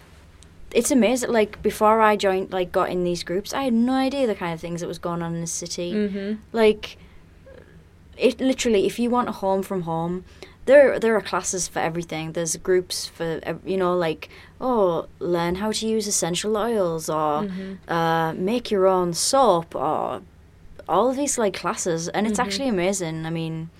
[0.72, 1.30] it's amazing.
[1.32, 4.52] Like before I joined, like got in these groups, I had no idea the kind
[4.54, 5.92] of things that was going on in the city.
[5.92, 6.40] Mm-hmm.
[6.52, 6.96] Like,
[8.16, 10.24] it literally, if you want a home from home,
[10.66, 12.32] there there are classes for everything.
[12.32, 14.28] There's groups for you know like
[14.60, 17.78] oh learn how to use essential oils or Mhm.
[17.88, 20.20] uh, make your own soap or
[20.88, 22.44] all of these like classes, and it's Mhm.
[22.44, 23.26] actually amazing.
[23.26, 23.70] I mean.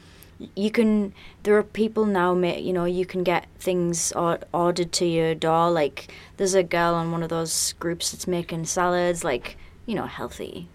[0.57, 1.12] You can.
[1.43, 2.34] There are people now.
[2.34, 5.70] You know, you can get things ordered to your door.
[5.70, 10.07] Like, there's a girl on one of those groups that's making salads, like you know,
[10.07, 10.68] healthy,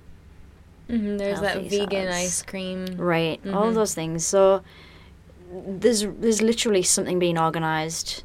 [0.88, 2.16] hmm There's that vegan salads.
[2.16, 2.86] ice cream.
[2.97, 3.70] right all Mhm.
[3.70, 4.61] of those things so
[5.51, 8.24] there's there's literally something being organized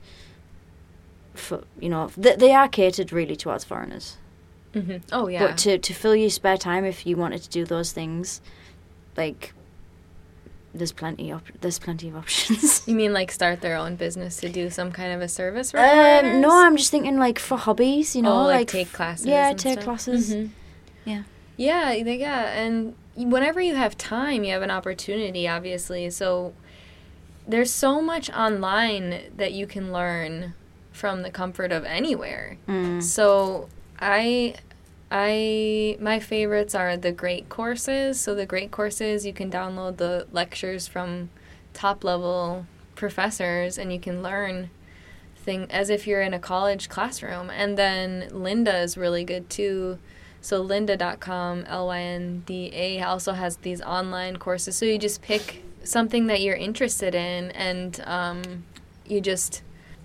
[1.34, 4.16] for you know they, they are catered really towards foreigners
[4.74, 5.46] hmm Oh yeah.
[5.46, 8.40] but to to fill your spare time if you wanted to do those things
[9.16, 9.52] like
[10.74, 14.48] there's plenty op- there's plenty of options you mean like start their own business to
[14.48, 15.74] do some kind of a service?
[15.74, 19.26] um no i'm just thinking like for hobbies you know oh, like, like take classes.
[19.26, 19.84] yeah take stuff?
[19.84, 20.50] classes Mhm.
[21.04, 21.22] Yeah.
[21.56, 25.46] Yeah, they- yeah, and whenever you have time, you have an opportunity.
[25.48, 26.54] Obviously, so
[27.46, 30.54] there's so much online that you can learn
[30.92, 32.56] from the comfort of anywhere.
[32.68, 33.02] Mm.
[33.02, 33.68] So
[33.98, 34.54] I
[35.10, 38.20] I my favorites are the great courses.
[38.20, 41.30] So the great courses you can download the lectures from
[41.72, 44.70] top level professors and you can learn
[45.36, 47.50] thing as if you're in a college classroom.
[47.50, 49.98] And then Lynda is really good too.
[50.42, 54.76] So lynda.com, L Y N D A also has these online courses.
[54.76, 58.64] So you just pick something that you're interested in and um,
[59.06, 59.62] you just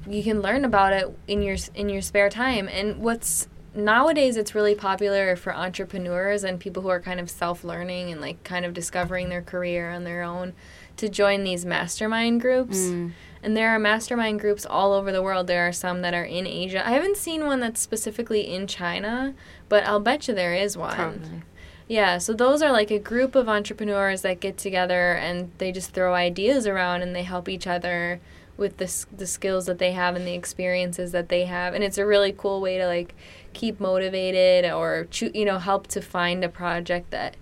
[0.08, 2.68] you can learn about it in your in your spare time.
[2.68, 8.12] And what's nowadays it's really popular for entrepreneurs and people who are kind of self-learning
[8.12, 10.54] and like kind of discovering their career on their own
[10.98, 12.78] to join these mastermind groups.
[12.78, 13.12] Mm.
[13.44, 15.48] And there are mastermind groups all over the world.
[15.48, 16.88] There are some that are in Asia.
[16.88, 19.36] I haven't seen one that's specifically in China,
[19.70, 20.96] but I'll bet you there is one.
[20.96, 21.44] Probably.
[21.88, 25.92] Yeah, so those are like a group of entrepreneurs that get together and they just
[25.92, 28.20] throw ideas around and they help each other
[28.58, 31.76] with the, the skills that they have and the experiences that they have.
[31.76, 33.14] And it's a really cool way to like
[33.56, 37.36] keep motivated or choo- you know help to find a project that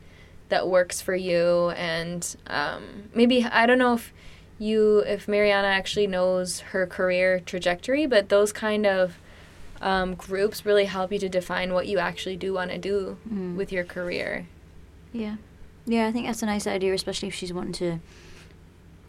[0.50, 2.84] that works for you and um,
[3.14, 4.14] maybe I don't know if
[4.60, 9.18] you if Mariana actually knows her career trajectory, but those kind of
[9.82, 13.56] um, groups really help you to define what you actually do want to do Mm.
[13.58, 14.46] with your career.
[15.12, 15.36] Yeah.
[15.86, 18.00] Yeah, I think that's a nice idea, especially if she's wanting to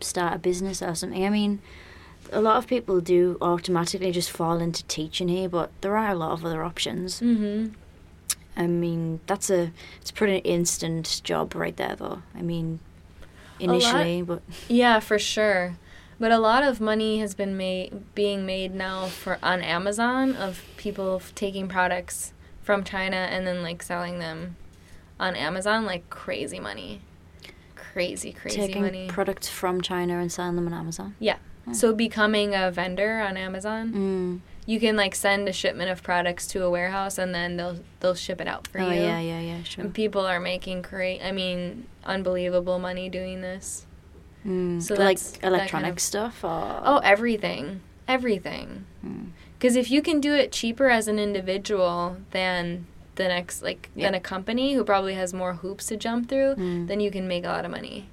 [0.01, 1.25] start a business or something.
[1.25, 1.61] I mean,
[2.33, 6.15] a lot of people do automatically just fall into teaching here, but there are a
[6.15, 7.21] lot of other options.
[7.21, 7.73] Mm-hmm.
[8.57, 12.23] I mean, that's a it's a pretty instant job right there, though.
[12.35, 12.79] I mean,
[13.61, 15.77] A lot- initially, but Yeah, for sure.
[16.21, 20.63] But a lot of money has been made being made now for on Amazon of
[20.77, 24.55] people f- taking products from China and then like selling them
[25.19, 27.01] on Amazon like crazy money.
[27.75, 29.09] Crazy crazy taking money.
[29.09, 31.15] products from China and selling them on Amazon.
[31.19, 31.37] yeah.
[31.73, 34.41] So becoming a vendor on Amazon, Mm.
[34.67, 38.15] you can like send a shipment of products to a warehouse and then they'll they'll
[38.15, 38.85] ship it out for you.
[38.85, 39.01] oh you.
[39.01, 39.85] yeah, yeah, yeah, sure.
[39.85, 43.87] And people are making great I mean unbelievable money doing this.
[44.47, 44.83] Mm.
[44.83, 47.81] so like that kind electronic of- stuff or Oh, everything.
[48.07, 48.85] Everything.
[49.05, 49.29] Mm.
[49.59, 54.13] Because if you can do it cheaper as an individual than the next, like, than
[54.13, 56.87] a company who probably has more hoops to jump through, Mm.
[56.89, 58.09] then you can make a lot of money.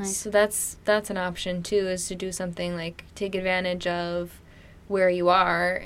[0.00, 0.16] Nice.
[0.16, 4.40] So that's that's an option too, is to do something like take advantage of
[4.88, 5.84] where you are,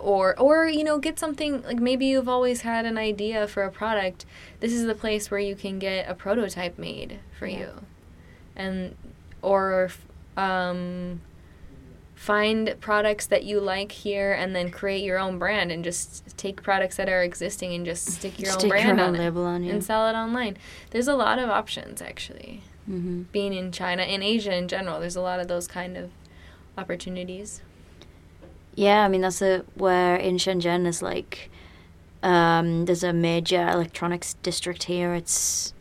[0.00, 3.70] or or you know get something like maybe you've always had an idea for a
[3.70, 4.24] product.
[4.60, 7.58] This is the place where you can get a prototype made for Yeah.
[7.58, 7.70] you,
[8.56, 8.94] and
[9.42, 9.90] or
[10.36, 11.20] um,
[12.14, 16.62] find products that you like here and then create your own brand and just take
[16.62, 19.18] products that are existing and just stick your Stick own brand your on own it
[19.18, 19.70] label on you.
[19.72, 20.56] and sell it online.
[20.90, 25.16] There's a lot of options actually hmm being in China, in Asia in general, there's
[25.16, 26.10] a lot of those kind of
[26.76, 27.62] opportunities.
[28.74, 31.50] Yeah, I mean that's a where in Shenzhen is like
[32.22, 35.14] um, there's a major electronics district here.
[35.14, 35.72] It's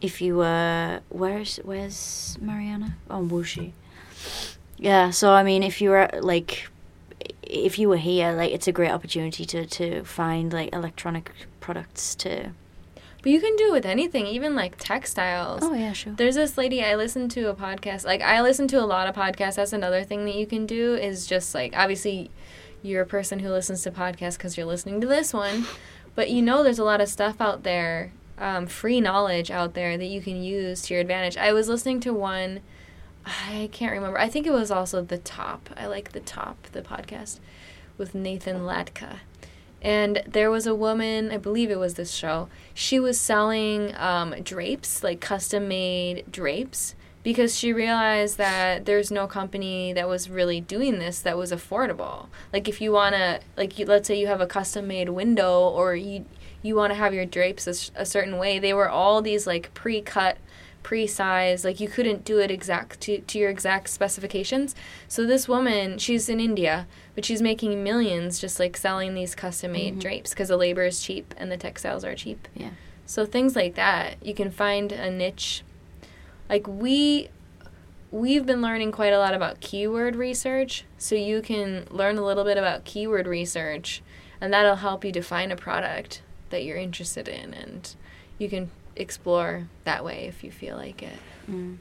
[0.00, 2.96] if you were where's where's Mariana?
[3.10, 3.72] Oh, Wuxi.
[4.78, 6.68] Yeah, so I mean if you were like
[7.42, 12.14] if you were here, like it's a great opportunity to to find like electronic products
[12.16, 12.50] to.
[13.22, 15.60] But you can do it with anything, even like textiles.
[15.62, 16.12] Oh yeah, sure.
[16.12, 18.04] There's this lady I listened to a podcast.
[18.04, 19.54] Like I listen to a lot of podcasts.
[19.54, 22.30] That's another thing that you can do is just like obviously
[22.82, 25.66] you're a person who listens to podcasts because you're listening to this one,
[26.16, 29.96] but you know there's a lot of stuff out there, um, free knowledge out there
[29.96, 31.36] that you can use to your advantage.
[31.36, 32.60] I was listening to one.
[33.24, 34.18] I can't remember.
[34.18, 35.70] I think it was also the top.
[35.76, 37.38] I like the top, the podcast
[37.96, 39.18] with Nathan Latka.
[39.82, 42.48] And there was a woman, I believe it was this show.
[42.72, 49.26] She was selling um, drapes, like custom made drapes, because she realized that there's no
[49.26, 52.28] company that was really doing this that was affordable.
[52.52, 55.68] Like if you want to, like you, let's say you have a custom made window
[55.68, 56.24] or you
[56.64, 57.66] you want to have your drapes
[57.96, 60.38] a certain way, they were all these like pre cut
[60.82, 64.74] pre-sized like you couldn't do it exact to, to your exact specifications
[65.06, 69.72] so this woman she's in india but she's making millions just like selling these custom
[69.72, 72.70] made drapes because the labor is cheap and the textiles are cheap Yeah.
[73.06, 75.62] so things like that you can find a niche
[76.48, 77.28] like we
[78.10, 82.44] we've been learning quite a lot about keyword research so you can learn a little
[82.44, 84.02] bit about keyword research
[84.40, 87.94] and that'll help you define a product that you're interested in and
[88.38, 91.18] you can explore that way if you feel like it
[91.50, 91.78] Mm.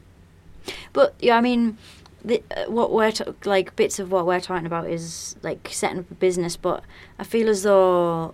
[0.93, 1.77] But yeah, I mean,
[2.24, 5.99] the, uh, what we're t- like bits of what we're talking about is like setting
[5.99, 6.55] up a business.
[6.57, 6.84] But
[7.19, 8.34] I feel as though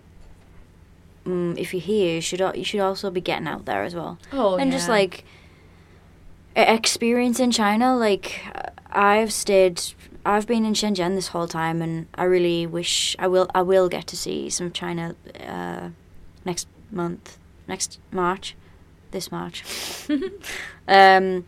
[1.25, 3.95] um, if you're here, you should al- you should also be getting out there as
[3.95, 5.23] well, oh and just like
[6.55, 7.95] experience in China.
[7.95, 8.41] Like
[8.91, 9.81] I've stayed.
[10.25, 13.49] I've been in Shenzhen this whole time, and I really wish I will.
[13.55, 15.15] I will get to see some China
[15.45, 15.89] uh,
[16.43, 18.55] next month, next March,
[19.11, 19.63] this March.
[20.89, 21.43] Um,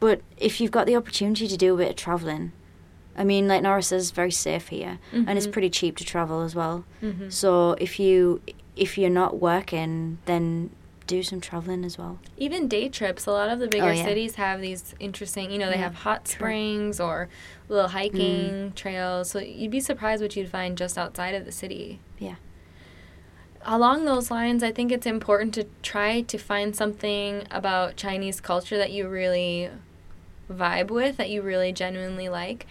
[0.00, 2.52] but if you've got the opportunity to do a bit of traveling,
[3.16, 5.52] I mean, like Nora says, very safe here, and it's Mhm.
[5.52, 6.84] pretty cheap to travel as well.
[7.02, 7.32] Mhm.
[7.32, 8.40] So if you
[8.76, 10.68] if you're not working, then
[11.06, 12.18] do some traveling as well.
[12.36, 14.04] even day trips a lot of the bigger Oh, yeah.
[14.04, 17.28] cities have these interesting you know they Yeah, have hot springs or
[17.70, 22.00] little hiking trails so you'd be surprised what you'd find just outside of the city
[22.18, 22.34] Yeah.
[23.66, 28.78] Along those lines, I think it's important to try to find something about Chinese culture
[28.78, 29.70] that you really
[30.50, 32.66] vibe with, that you really genuinely like.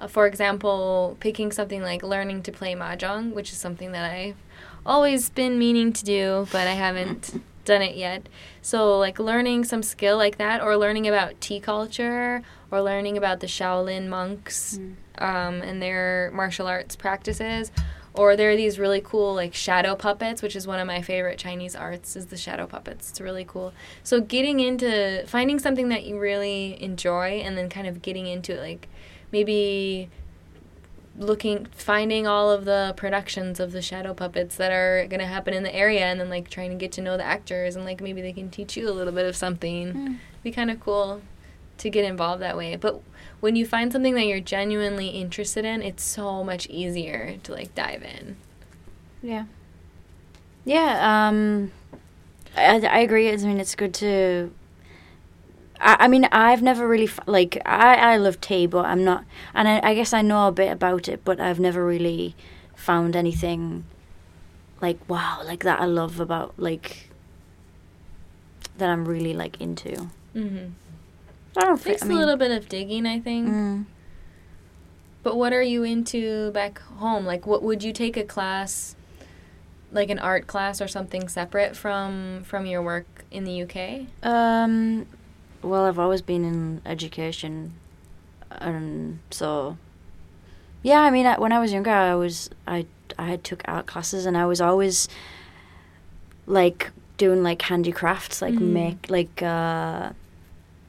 [0.00, 4.36] Uh, for example, picking something like learning to play mahjong, which is something that I've
[4.86, 8.28] always been meaning to do, but I haven't done it yet.
[8.62, 13.40] So, like learning some skill like that, or learning about tea culture, or learning about
[13.40, 14.94] the Shaolin monks Mm.
[15.22, 17.70] um, and their martial arts practices.
[18.18, 21.38] Or there are these really cool like shadow puppets, which is one of my favorite
[21.38, 23.10] Chinese arts is the shadow puppets.
[23.10, 23.72] It's really cool.
[24.02, 28.54] So getting into finding something that you really enjoy and then kind of getting into
[28.56, 28.88] it like
[29.30, 30.08] maybe
[31.16, 35.52] looking finding all of the productions of the shadow puppets that are going to happen
[35.52, 38.00] in the area and then like trying to get to know the actors and like
[38.00, 40.16] maybe they can teach you a little bit of something Mm.
[40.44, 41.20] be kind of cool
[41.78, 43.00] to get involved that way but
[43.40, 47.74] when you find something that you're genuinely interested in it's so much easier to like
[47.74, 48.36] dive in
[49.22, 49.44] Yeah.
[50.64, 51.72] Yeah, um,
[52.54, 53.32] I, I agree.
[53.32, 54.52] I mean, it's good to.
[55.80, 59.24] I, I mean, I've never really f- like I I love tea, but I'm not,
[59.54, 62.34] and I, I guess I know a bit about it, but I've never really
[62.74, 63.84] found anything
[64.82, 67.08] like wow, like that I love about like
[68.76, 70.10] that I'm really like into.
[70.34, 70.66] mm-hmm.
[71.56, 72.02] I don't takes.
[72.02, 73.84] I a mean, little bit of digging i think mm,
[75.22, 78.94] but what are you into back home like what would you take a class
[79.90, 85.06] like an art class or something separate from from your work in the uk Um,
[85.62, 87.72] well, I've always been in education,
[88.52, 89.76] and so
[90.82, 91.00] yeah.
[91.00, 92.86] I mean, I, when I was younger, I was I
[93.18, 95.08] I had took art classes, and I was always
[96.46, 98.60] like doing like handicrafts, like Mhm.
[98.72, 100.12] make like uh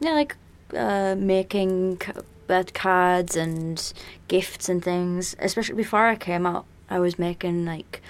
[0.01, 0.36] yeah, like
[0.76, 1.99] uh making
[2.47, 3.93] bird cards and
[4.28, 5.36] gifts and things.
[5.39, 8.01] Especially before I came out, I was making like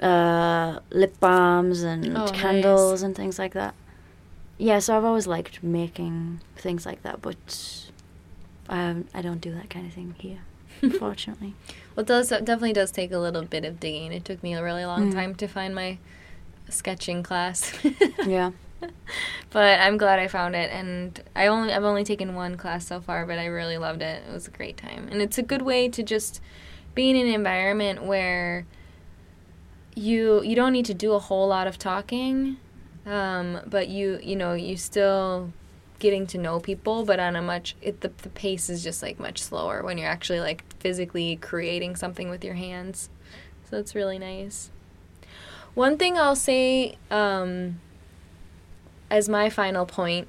[0.00, 3.06] uh lip balms and Oh, candles nice.
[3.06, 3.74] and things like that.
[4.58, 7.88] Yeah, so I've always liked making things like that, but
[8.68, 10.38] um, I don't do that kind of thing here,
[10.82, 11.54] unfortunately.
[11.96, 14.12] Well, it does it definitely does take a little bit of digging.
[14.12, 15.14] It took me a really long Mm.
[15.14, 15.98] time to find my
[16.68, 17.72] sketching class.
[18.26, 18.52] yeah.
[19.50, 23.00] but I'm glad I found it, and I only I've only taken one class so
[23.00, 24.22] far, but I really loved it.
[24.28, 26.40] It was a great time, and it's a good way to just
[26.94, 28.66] be in an environment where
[29.94, 32.58] you you don't need to do a whole lot of talking,
[33.06, 35.52] um, but you you know you still
[35.98, 39.18] getting to know people, but on a much it, the the pace is just like
[39.18, 43.08] much slower when you're actually like physically creating something with your hands.
[43.70, 44.70] So it's really nice.
[45.74, 47.80] One thing I'll say um,
[49.12, 50.26] as my final point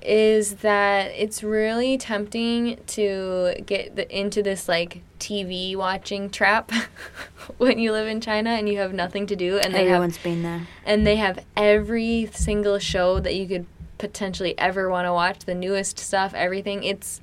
[0.00, 6.72] is that it's really tempting to get the, into this like TV watching trap
[7.58, 10.18] when you live in China and you have nothing to do and they have Everyone's
[10.18, 10.66] been there.
[10.84, 13.66] and they have every single show that you could
[13.98, 17.20] potentially ever want to watch the newest stuff everything it's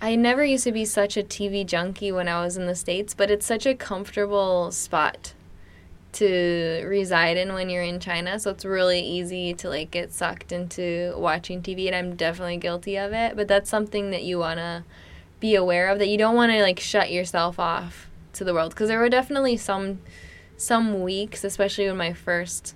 [0.00, 3.12] i never used to be such a tv junkie when i was in the states
[3.12, 5.34] but it's such a comfortable spot
[6.12, 10.50] to reside in when you're in china so it's really easy to like get sucked
[10.52, 14.58] into watching tv and i'm definitely guilty of it but that's something that you want
[14.58, 14.82] to
[15.38, 18.70] be aware of that you don't want to like shut yourself off to the world
[18.72, 20.00] because there were definitely some
[20.56, 22.74] some weeks especially when my first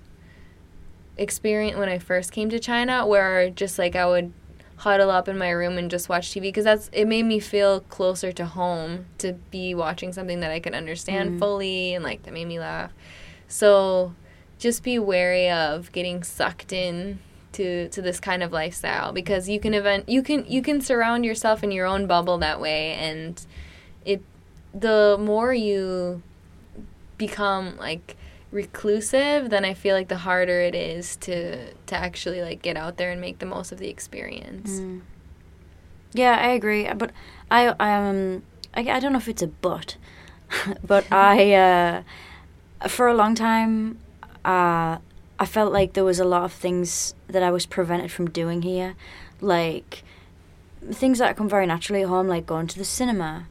[1.17, 4.33] experience when I first came to China where just like I would
[4.77, 7.79] huddle up in my room and just watch TV because that's it made me feel
[7.81, 11.39] closer to home to be watching something that I could understand Mm.
[11.39, 12.91] fully and like that made me laugh.
[13.47, 14.13] So
[14.57, 17.19] just be wary of getting sucked in
[17.53, 21.25] to to this kind of lifestyle because you can event you can you can surround
[21.25, 23.45] yourself in your own bubble that way and
[24.03, 24.21] it
[24.73, 26.21] the more you
[27.17, 28.17] become like
[28.51, 32.97] reclusive then i feel like the harder it is to to actually like get out
[32.97, 35.01] there and make the most of the experience Mm.
[36.15, 36.91] Yeah, I agree.
[36.93, 37.11] But
[37.51, 38.43] I um
[38.73, 39.97] I, I don't know if it's a but,
[40.83, 42.03] but I uh,
[42.87, 43.97] for a long time
[44.45, 44.99] uh,
[45.39, 48.61] I felt like there was a lot of things that I was prevented from doing
[48.61, 48.95] here,
[49.41, 50.03] like
[50.91, 53.47] things that come very naturally at home, like going to the cinema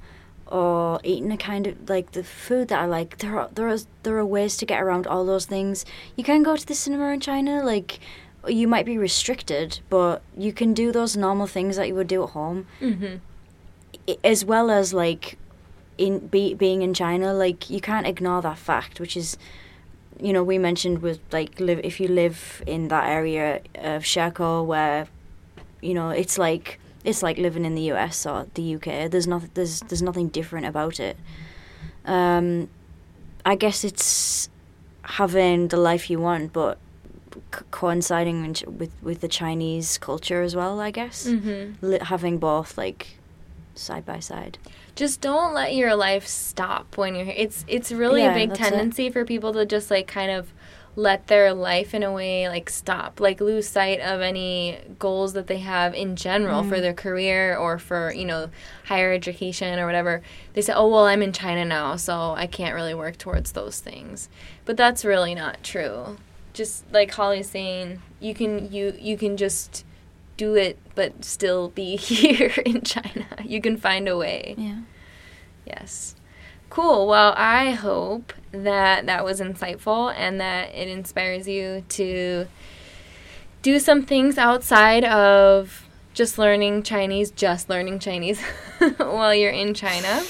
[0.47, 3.19] or eating a kind of like the food that I like.
[3.19, 5.85] There are there are there are ways to get around all those things.
[6.17, 7.99] You can go to the cinema in China, like
[8.47, 12.23] you might be restricted, but you can do those normal things that you would do
[12.23, 13.17] at home, mm-hmm.
[14.23, 15.39] As well as like
[15.99, 17.33] in be, being in China.
[17.33, 19.37] Like you can't ignore that fact, which is,
[20.21, 24.65] you know, we mentioned with like live if you live in that area of Shekou
[24.67, 25.07] where,
[25.81, 29.11] you know, it's like it's like living in the US or the UK.
[29.11, 31.17] There's nothing there's there's nothing different about it.
[32.05, 32.69] Um,
[33.47, 34.49] I guess it's
[35.03, 36.79] having the life you want, but
[37.55, 40.81] c- coinciding with with the Chinese culture as well.
[40.81, 41.87] I guess Mm-hmm.
[41.87, 43.19] Li- having both like
[43.75, 44.59] side by side.
[44.95, 47.35] Just don't let your life stop when you're here.
[47.37, 48.71] It's it's really Yeah, a big that's it.
[48.71, 50.53] tendency for people to just like kind of
[50.97, 55.49] let their life in a way like stop, like lose sight of any goals that
[55.49, 56.69] they have in general Mm.
[56.69, 58.49] for their career or for, you know,
[58.85, 60.23] higher education or whatever.
[60.53, 63.81] They say, "Oh, well, I'm in China now, so I can't really work towards those
[63.81, 64.29] things."
[64.65, 66.17] But that's really not true.
[66.53, 69.85] Just like Holly's saying, you can you you can just
[70.37, 73.27] do it but still be here in China.
[73.45, 74.55] You can find a way.
[74.57, 74.83] Yeah.
[75.67, 76.15] Yes.
[76.71, 77.07] Cool.
[77.07, 82.47] Well, I hope that that was insightful and that it inspires you to
[83.63, 88.41] do some things outside of just learning Chinese, just learning Chinese
[88.99, 90.23] while you're in China.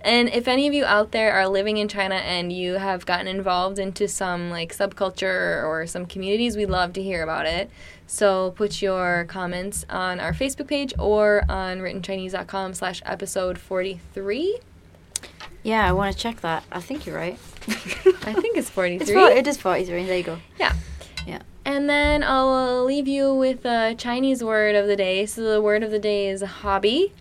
[0.00, 3.26] And if any of you out there are living in China and you have gotten
[3.26, 7.70] involved into some like subculture or some communities, we'd love to hear about it.
[8.06, 14.58] So put your comments on our Facebook page or on writtenchinese.com slash episode 43.
[15.62, 16.62] Yeah, I want to check that.
[16.70, 17.38] I think you're right.
[17.68, 19.02] I think it's 43.
[19.02, 20.04] It's for, it is 43.
[20.06, 20.38] There you go.
[20.58, 20.74] Yeah.
[21.26, 21.42] Yeah.
[21.64, 25.26] And then I'll leave you with a Chinese word of the day.
[25.26, 27.12] So the word of the day is hobby.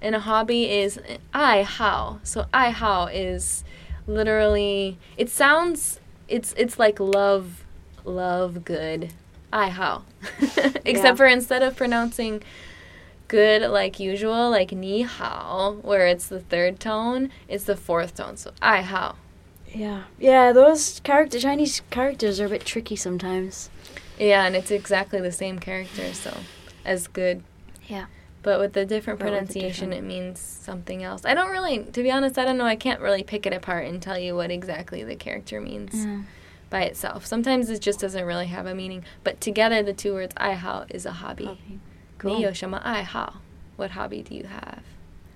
[0.00, 1.00] And a hobby is
[1.34, 2.20] ai hao.
[2.22, 3.64] So ai hao is
[4.06, 7.64] literally it sounds it's it's like love
[8.04, 9.12] love good.
[9.52, 10.02] Ai how.
[10.84, 11.14] Except Yeah.
[11.14, 12.42] for instead of pronouncing
[13.28, 18.36] good like usual, like ni hao, where it's the third tone, it's the fourth tone.
[18.36, 19.16] So I how.
[19.74, 20.02] Yeah.
[20.18, 23.70] Yeah, those character Chinese characters are a bit tricky sometimes.
[24.18, 26.36] Yeah, and it's exactly the same character, so
[26.84, 27.42] as good.
[27.86, 28.06] Yeah.
[28.42, 31.24] But with the different But pronunciation, different- it means something else.
[31.24, 32.66] I don't really, to be honest, I don't know.
[32.66, 36.22] I can't really pick it apart and tell you what exactly the character means Yeah
[36.71, 37.25] by itself.
[37.25, 39.03] Sometimes it just doesn't really have a meaning.
[39.23, 41.45] But together, the two words "ai hao" is a hobby.
[41.45, 41.79] Hobby.
[42.23, 42.39] 你 Cool.
[42.39, 43.41] 有什么爱好?
[43.77, 44.81] What hobby do you have?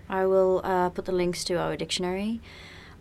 [0.10, 2.40] I will uh, put the links to our dictionary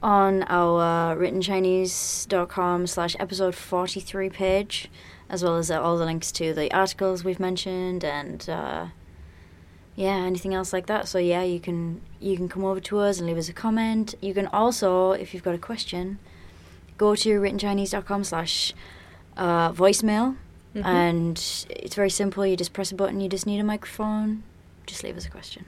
[0.03, 4.91] on our writtenchinese.com slash episode 43 page,
[5.29, 8.87] as well as uh, all the links to the articles we've mentioned and uh,
[9.97, 11.09] yeah, anything else like that.
[11.09, 14.15] So yeah, you can you can come over to us and leave us a comment.
[14.21, 16.19] You can also, if you've got a question,
[16.98, 18.74] go to writtenchinese.com slash
[19.38, 20.38] uh, voicemail.
[20.76, 20.86] Mhm.
[20.86, 21.38] And
[21.70, 22.46] it's very simple.
[22.46, 23.22] You just press a button.
[23.22, 24.44] You just need a microphone.
[24.86, 25.66] Just leave us a question.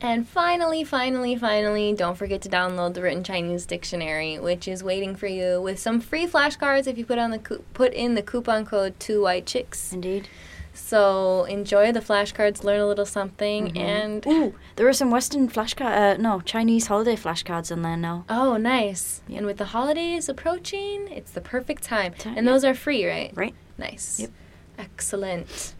[0.00, 5.16] And finally, finally, finally, don't forget to download the Written Chinese Dictionary, which is waiting
[5.16, 7.40] for you with some free flashcards if you put on the
[7.74, 9.92] put in the coupon code Two White Chicks.
[9.92, 10.28] Indeed.
[10.78, 13.76] So enjoy the flashcards, learn a little something, Mhm.
[13.78, 18.24] and Ooh, there are some Western flashcard, uh, no, Chinese holiday flashcards in there now.
[18.30, 19.20] oh, nice!
[19.28, 19.38] Yeah.
[19.38, 22.14] And with the holidays approaching, it's the perfect time.
[22.14, 22.52] Time, and yeah.
[22.52, 23.32] those are free, right?
[23.34, 23.54] Right.
[23.76, 24.20] Nice.
[24.20, 24.30] Yep.
[24.78, 25.74] Excellent.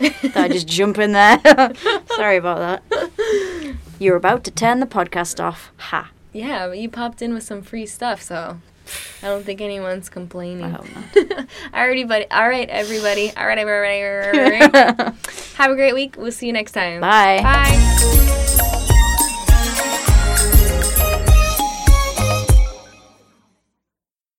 [0.34, 1.40] I just jump in there?
[2.16, 2.58] Sorry about
[2.90, 3.76] that.
[3.98, 5.72] You're about to turn the podcast off.
[5.78, 6.10] Ha.
[6.32, 8.58] Yeah, but you popped in with some free stuff, so
[9.22, 10.64] I don't think anyone's complaining.
[10.64, 11.04] I hope not.
[11.72, 12.30] Alrighty, buddy.
[12.30, 13.32] All right, everybody.
[13.36, 14.16] All right, everybody.
[15.56, 16.16] Have a great week.
[16.16, 17.00] We'll see you next time.
[17.00, 17.40] Bye.
[17.42, 18.42] Bye.